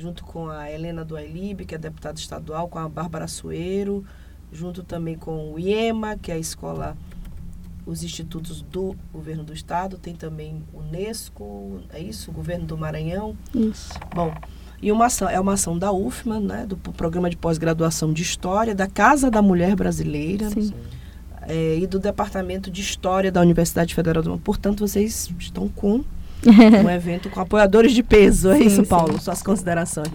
junto 0.00 0.24
com 0.24 0.48
a 0.48 0.70
Helena 0.70 1.04
do 1.04 1.16
Ailib, 1.16 1.64
que 1.66 1.74
é 1.74 1.78
deputada 1.78 2.18
estadual, 2.18 2.68
com 2.68 2.78
a 2.78 2.88
Bárbara 2.88 3.28
Sueiro, 3.28 4.04
junto 4.50 4.82
também 4.82 5.16
com 5.16 5.52
o 5.52 5.58
IEMA, 5.58 6.16
que 6.16 6.32
é 6.32 6.34
a 6.34 6.38
escola, 6.38 6.96
os 7.90 8.04
institutos 8.04 8.62
do 8.62 8.94
governo 9.12 9.42
do 9.42 9.52
estado, 9.52 9.98
tem 9.98 10.14
também 10.14 10.62
o 10.72 10.78
Unesco, 10.78 11.80
é 11.92 11.98
isso, 11.98 12.30
o 12.30 12.34
governo 12.34 12.64
do 12.64 12.78
Maranhão. 12.78 13.36
Isso. 13.52 13.92
Bom, 14.14 14.32
e 14.80 14.92
uma 14.92 15.06
ação, 15.06 15.28
é 15.28 15.40
uma 15.40 15.54
ação 15.54 15.76
da 15.76 15.92
UFMA, 15.92 16.38
né, 16.38 16.66
do 16.66 16.76
programa 16.76 17.28
de 17.28 17.36
pós-graduação 17.36 18.12
de 18.12 18.22
História, 18.22 18.74
da 18.74 18.86
Casa 18.86 19.28
da 19.28 19.42
Mulher 19.42 19.74
Brasileira 19.74 20.48
Sim. 20.50 20.72
é, 21.42 21.78
e 21.78 21.86
do 21.86 21.98
Departamento 21.98 22.70
de 22.70 22.80
História 22.80 23.32
da 23.32 23.40
Universidade 23.40 23.92
Federal 23.92 24.22
do 24.22 24.26
Maranhão. 24.26 24.44
Portanto, 24.44 24.86
vocês 24.86 25.28
estão 25.38 25.68
com 25.68 26.04
um 26.46 26.88
evento 26.88 27.28
com 27.28 27.40
apoiadores 27.40 27.92
de 27.92 28.04
peso, 28.04 28.50
é 28.50 28.60
isso, 28.60 28.76
sim. 28.76 28.84
Paulo? 28.84 29.20
Suas 29.20 29.42
considerações. 29.42 30.12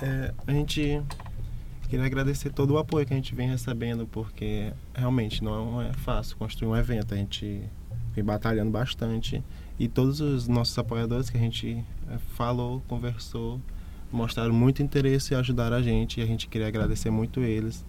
É, 0.00 0.32
a 0.46 0.52
gente 0.52 1.02
queria 1.90 2.06
agradecer 2.06 2.52
todo 2.52 2.74
o 2.74 2.78
apoio 2.78 3.04
que 3.04 3.12
a 3.12 3.16
gente 3.16 3.34
vem 3.34 3.48
recebendo, 3.48 4.06
porque 4.06 4.72
realmente 4.94 5.42
não 5.42 5.82
é 5.82 5.92
fácil 5.92 6.36
construir 6.36 6.68
um 6.68 6.76
evento. 6.76 7.12
A 7.12 7.16
gente 7.16 7.62
vem 8.14 8.24
batalhando 8.24 8.70
bastante 8.70 9.42
e 9.76 9.88
todos 9.88 10.20
os 10.20 10.46
nossos 10.46 10.78
apoiadores 10.78 11.28
que 11.28 11.36
a 11.36 11.40
gente 11.40 11.84
é, 12.08 12.18
falou, 12.36 12.80
conversou, 12.86 13.60
mostraram 14.12 14.54
muito 14.54 14.80
interesse 14.82 15.34
e 15.34 15.36
ajudaram 15.36 15.76
a 15.76 15.82
gente. 15.82 16.20
E 16.20 16.22
a 16.22 16.26
gente 16.26 16.46
queria 16.46 16.68
agradecer 16.68 17.10
muito 17.10 17.40
eles, 17.40 17.84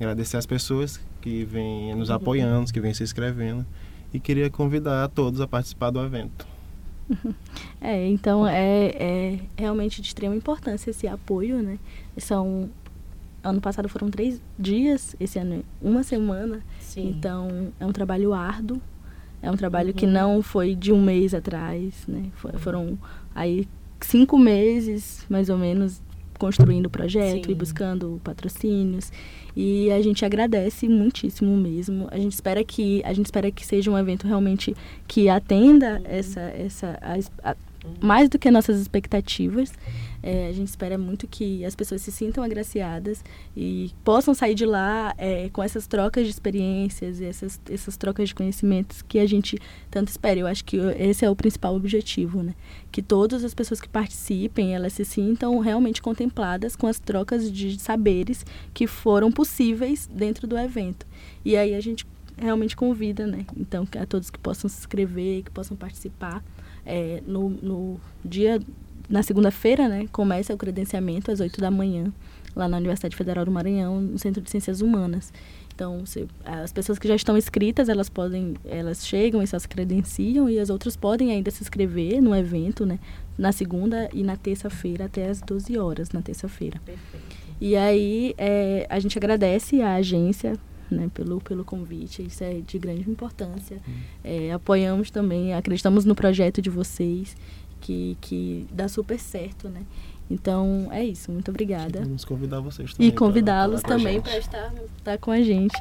agradecer 0.00 0.38
as 0.38 0.46
pessoas 0.46 0.98
que 1.20 1.44
vêm 1.44 1.94
nos 1.94 2.10
apoiando, 2.10 2.72
que 2.72 2.80
vêm 2.80 2.94
se 2.94 3.02
inscrevendo 3.02 3.66
e 4.12 4.18
queria 4.18 4.48
convidar 4.48 5.04
a 5.04 5.08
todos 5.08 5.42
a 5.42 5.46
participar 5.46 5.90
do 5.90 6.02
evento. 6.02 6.46
É, 7.86 8.08
então 8.08 8.48
é, 8.48 8.86
é 8.98 9.40
realmente 9.58 10.00
de 10.00 10.08
extrema 10.08 10.34
importância 10.34 10.88
esse 10.88 11.06
apoio, 11.06 11.62
né? 11.62 11.78
São 12.16 12.70
ano 13.44 13.60
passado 13.60 13.88
foram 13.88 14.10
três 14.10 14.40
dias, 14.58 15.14
esse 15.20 15.38
ano 15.38 15.54
é 15.56 15.60
uma 15.80 16.02
semana. 16.02 16.60
Sim. 16.80 17.08
Então 17.10 17.68
é 17.78 17.86
um 17.86 17.92
trabalho 17.92 18.32
árduo, 18.32 18.80
é 19.42 19.50
um 19.50 19.56
trabalho 19.56 19.92
que 19.92 20.06
Uhum. 20.06 20.12
não 20.12 20.42
foi 20.42 20.74
de 20.74 20.92
um 20.92 21.02
mês 21.02 21.34
atrás, 21.34 21.94
né? 22.08 22.24
Fo- 22.34 22.58
Foram 22.58 22.98
aí 23.34 23.68
cinco 24.00 24.38
meses, 24.38 25.24
mais 25.28 25.48
ou 25.48 25.58
menos, 25.58 26.00
construindo 26.38 26.86
o 26.86 26.90
projeto 26.90 27.46
Sim. 27.46 27.52
e 27.52 27.54
buscando 27.54 28.20
patrocínios. 28.24 29.12
E 29.56 29.90
a 29.92 30.02
gente 30.02 30.24
agradece 30.24 30.88
muitíssimo 30.88 31.56
mesmo. 31.56 32.08
A 32.10 32.18
gente 32.18 32.32
espera 32.32 32.64
que 32.64 33.00
a 33.04 33.12
gente 33.12 33.26
espera 33.26 33.50
que 33.52 33.64
seja 33.64 33.90
um 33.90 33.96
evento 33.96 34.26
realmente 34.26 34.74
que 35.06 35.28
atenda 35.28 36.02
essa 36.04 36.40
essa 36.40 36.98
as- 37.00 37.30
a- 37.42 37.56
mais 38.00 38.28
do 38.28 38.38
que 38.38 38.50
nossas 38.50 38.80
expectativas. 38.80 39.72
É, 40.22 40.48
a 40.48 40.52
gente 40.52 40.68
espera 40.68 40.96
muito 40.96 41.26
que 41.26 41.64
as 41.66 41.74
pessoas 41.74 42.00
se 42.00 42.10
sintam 42.10 42.42
agraciadas 42.42 43.22
e 43.54 43.90
possam 44.02 44.32
sair 44.32 44.54
de 44.54 44.64
lá 44.64 45.14
é, 45.18 45.50
com 45.50 45.62
essas 45.62 45.86
trocas 45.86 46.24
de 46.24 46.30
experiências 46.30 47.20
e 47.20 47.26
essas, 47.26 47.60
essas 47.70 47.96
trocas 47.98 48.30
de 48.30 48.34
conhecimentos 48.34 49.02
que 49.02 49.18
a 49.18 49.26
gente 49.26 49.58
tanto 49.90 50.08
espera. 50.08 50.40
Eu 50.40 50.46
acho 50.46 50.64
que 50.64 50.78
esse 50.98 51.26
é 51.26 51.30
o 51.30 51.36
principal 51.36 51.76
objetivo, 51.76 52.42
né? 52.42 52.54
Que 52.90 53.02
todas 53.02 53.44
as 53.44 53.52
pessoas 53.52 53.82
que 53.82 53.88
participem, 53.88 54.74
elas 54.74 54.94
se 54.94 55.04
sintam 55.04 55.58
realmente 55.58 56.00
contempladas 56.00 56.74
com 56.74 56.86
as 56.86 56.98
trocas 56.98 57.52
de 57.52 57.78
saberes 57.78 58.46
que 58.72 58.86
foram 58.86 59.30
possíveis 59.30 60.08
dentro 60.10 60.46
do 60.46 60.56
evento. 60.56 61.06
E 61.44 61.54
aí 61.54 61.74
a 61.74 61.80
gente 61.80 62.06
realmente 62.36 62.74
convida, 62.74 63.26
né? 63.26 63.44
Então, 63.56 63.86
a 64.00 64.06
todos 64.06 64.30
que 64.30 64.38
possam 64.38 64.68
se 64.68 64.78
inscrever, 64.78 65.42
que 65.42 65.50
possam 65.50 65.76
participar. 65.76 66.42
É, 66.86 67.22
no, 67.26 67.48
no 67.48 68.00
dia 68.24 68.60
na 69.08 69.22
segunda-feira, 69.22 69.88
né, 69.88 70.06
começa 70.12 70.54
o 70.54 70.56
credenciamento 70.56 71.30
às 71.30 71.40
8 71.40 71.60
da 71.60 71.70
manhã, 71.70 72.12
lá 72.56 72.68
na 72.68 72.76
Universidade 72.76 73.16
Federal 73.16 73.44
do 73.44 73.50
Maranhão, 73.50 74.00
no 74.00 74.18
Centro 74.18 74.40
de 74.40 74.50
Ciências 74.50 74.80
Humanas. 74.80 75.32
Então, 75.74 76.06
se, 76.06 76.26
as 76.44 76.72
pessoas 76.72 76.98
que 76.98 77.08
já 77.08 77.16
estão 77.16 77.36
inscritas, 77.36 77.88
elas 77.88 78.08
podem, 78.08 78.54
elas 78.64 79.04
chegam 79.04 79.42
e 79.42 79.46
se 79.46 79.68
credenciam 79.68 80.48
e 80.48 80.58
as 80.58 80.70
outras 80.70 80.96
podem 80.96 81.32
ainda 81.32 81.50
se 81.50 81.62
inscrever 81.62 82.22
no 82.22 82.34
evento, 82.34 82.86
né? 82.86 83.00
Na 83.36 83.50
segunda 83.50 84.08
e 84.12 84.22
na 84.22 84.36
terça-feira 84.36 85.06
até 85.06 85.28
as 85.28 85.40
12 85.40 85.76
horas, 85.76 86.10
na 86.12 86.22
terça-feira. 86.22 86.80
E 87.60 87.74
aí, 87.74 88.34
é, 88.38 88.86
a 88.88 89.00
gente 89.00 89.18
agradece 89.18 89.82
à 89.82 89.96
agência 89.96 90.56
né, 90.90 91.10
pelo, 91.12 91.40
pelo 91.40 91.64
convite, 91.64 92.22
isso 92.22 92.42
é 92.42 92.60
de 92.60 92.78
grande 92.78 93.08
importância. 93.08 93.78
Hum. 93.88 93.92
É, 94.22 94.52
apoiamos 94.52 95.10
também, 95.10 95.54
acreditamos 95.54 96.04
no 96.04 96.14
projeto 96.14 96.60
de 96.60 96.70
vocês, 96.70 97.36
que, 97.80 98.16
que 98.20 98.66
dá 98.72 98.88
super 98.88 99.18
certo, 99.18 99.68
né? 99.68 99.82
Então 100.30 100.88
é 100.90 101.04
isso, 101.04 101.30
muito 101.30 101.50
obrigada. 101.50 102.00
Vamos 102.00 102.24
convidar 102.24 102.60
vocês 102.60 102.94
também. 102.94 103.08
E 103.08 103.12
convidá-los 103.12 103.82
também 103.82 104.20
para 104.20 104.38
estar, 104.38 104.72
estar 104.98 105.18
com 105.18 105.30
a 105.30 105.42
gente. 105.42 105.74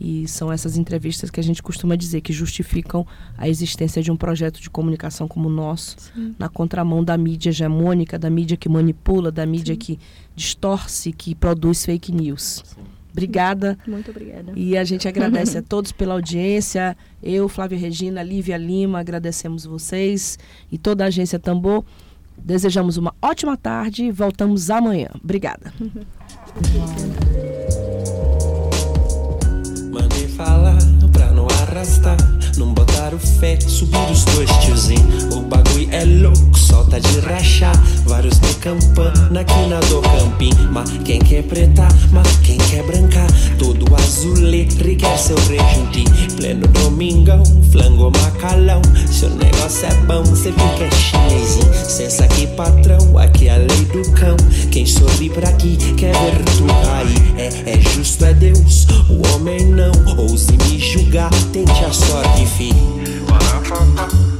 e 0.00 0.26
são 0.26 0.50
essas 0.50 0.78
entrevistas 0.78 1.28
que 1.28 1.38
a 1.38 1.42
gente 1.42 1.62
costuma 1.62 1.94
dizer 1.94 2.22
que 2.22 2.32
justificam 2.32 3.06
a 3.36 3.48
existência 3.48 4.02
de 4.02 4.10
um 4.10 4.16
projeto 4.16 4.58
de 4.58 4.70
comunicação 4.70 5.28
como 5.28 5.48
o 5.48 5.52
nosso, 5.52 5.96
Sim. 6.14 6.34
na 6.38 6.48
contramão 6.48 7.04
da 7.04 7.18
mídia 7.18 7.50
hegemônica, 7.50 8.18
da 8.18 8.30
mídia 8.30 8.56
que 8.56 8.68
manipula, 8.68 9.30
da 9.30 9.44
mídia 9.44 9.74
Sim. 9.74 9.78
que 9.78 9.98
distorce, 10.34 11.12
que 11.12 11.34
produz 11.34 11.84
fake 11.84 12.10
news. 12.10 12.62
Sim. 12.64 12.80
Obrigada. 13.12 13.76
Muito 13.86 14.10
obrigada. 14.10 14.52
E 14.54 14.76
a 14.78 14.84
gente 14.84 15.06
agradece 15.06 15.58
a 15.58 15.62
todos 15.62 15.92
pela 15.92 16.14
audiência. 16.14 16.96
Eu, 17.22 17.48
Flávia 17.48 17.76
Regina, 17.76 18.22
Lívia 18.22 18.56
Lima, 18.56 19.00
agradecemos 19.00 19.66
vocês 19.66 20.38
e 20.70 20.78
toda 20.78 21.04
a 21.04 21.08
agência 21.08 21.38
Tambor. 21.38 21.84
Desejamos 22.38 22.96
uma 22.96 23.12
ótima 23.20 23.56
tarde. 23.56 24.10
Voltamos 24.10 24.70
amanhã. 24.70 25.08
Obrigada. 25.22 25.74
não 31.80 32.74
arrastar. 32.74 32.89
O 33.12 33.18
fé, 33.18 33.58
subir 33.60 33.98
os 34.12 34.24
dois 34.26 34.48
tiozinho. 34.58 35.34
O 35.34 35.40
bagulho 35.40 35.88
é 35.90 36.04
louco, 36.04 36.56
solta 36.56 37.00
de 37.00 37.18
rachar. 37.20 37.74
Vários 38.06 38.38
de 38.38 38.54
campana 38.54 39.40
aqui 39.40 39.66
na 39.68 39.80
do 39.80 40.00
camping. 40.00 40.54
Mas 40.70 40.90
quem 41.04 41.18
quer 41.18 41.42
preta, 41.42 41.88
mas 42.12 42.28
quem 42.44 42.56
quer 42.56 42.84
brancar. 42.84 43.26
Todo 43.58 43.84
azulê, 43.96 44.68
requer 44.78 45.18
seu 45.18 45.36
rejunte. 45.36 46.04
Pleno 46.36 46.68
domingão, 46.68 47.42
flango 47.72 48.12
macalão. 48.12 48.80
Se 49.10 49.24
o 49.24 49.30
negócio 49.30 49.86
é 49.86 49.94
bom, 50.06 50.24
cê 50.24 50.52
fica 50.52 50.96
chinesinho. 50.96 51.74
Sensa 51.74 52.24
aqui, 52.24 52.46
patrão, 52.48 53.18
aqui 53.18 53.48
é 53.48 53.54
a 53.54 53.56
lei 53.56 53.84
do 53.86 54.08
cão. 54.12 54.36
Quem 54.70 54.86
sorri 54.86 55.30
pra 55.30 55.48
aqui 55.48 55.76
quer 55.96 56.12
ver 56.12 56.44
tu 56.56 56.64
cair. 56.84 57.40
É, 57.40 57.72
é 57.72 57.80
justo, 57.80 58.24
é 58.24 58.34
Deus, 58.34 58.86
o 59.08 59.34
homem 59.34 59.66
não. 59.66 59.90
Ouse 60.16 60.52
me 60.52 60.78
julgar, 60.78 61.30
tente 61.52 61.84
a 61.84 61.92
sorte, 61.92 62.46
filho. 62.46 62.99
Na 63.00 64.39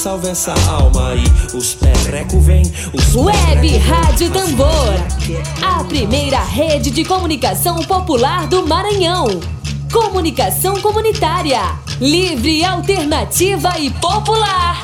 salve 0.00 0.30
essa 0.30 0.54
alma 0.70 1.10
aí. 1.10 1.22
Os 1.54 1.74
perreco 1.74 2.40
vem, 2.40 2.62
os 2.94 3.14
Web 3.14 3.76
Rádio 3.76 4.30
Tambor, 4.30 4.94
a 5.62 5.84
primeira 5.84 6.42
rede 6.42 6.90
de 6.90 7.04
comunicação 7.04 7.76
popular 7.82 8.46
do 8.46 8.66
Maranhão. 8.66 9.26
Comunicação 9.92 10.80
comunitária, 10.80 11.60
livre, 12.00 12.64
alternativa 12.64 13.78
e 13.78 13.90
popular. 13.90 14.82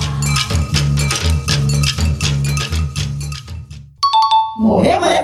Morreu, 4.58 5.00
mas 5.00 5.12
é 5.12 5.22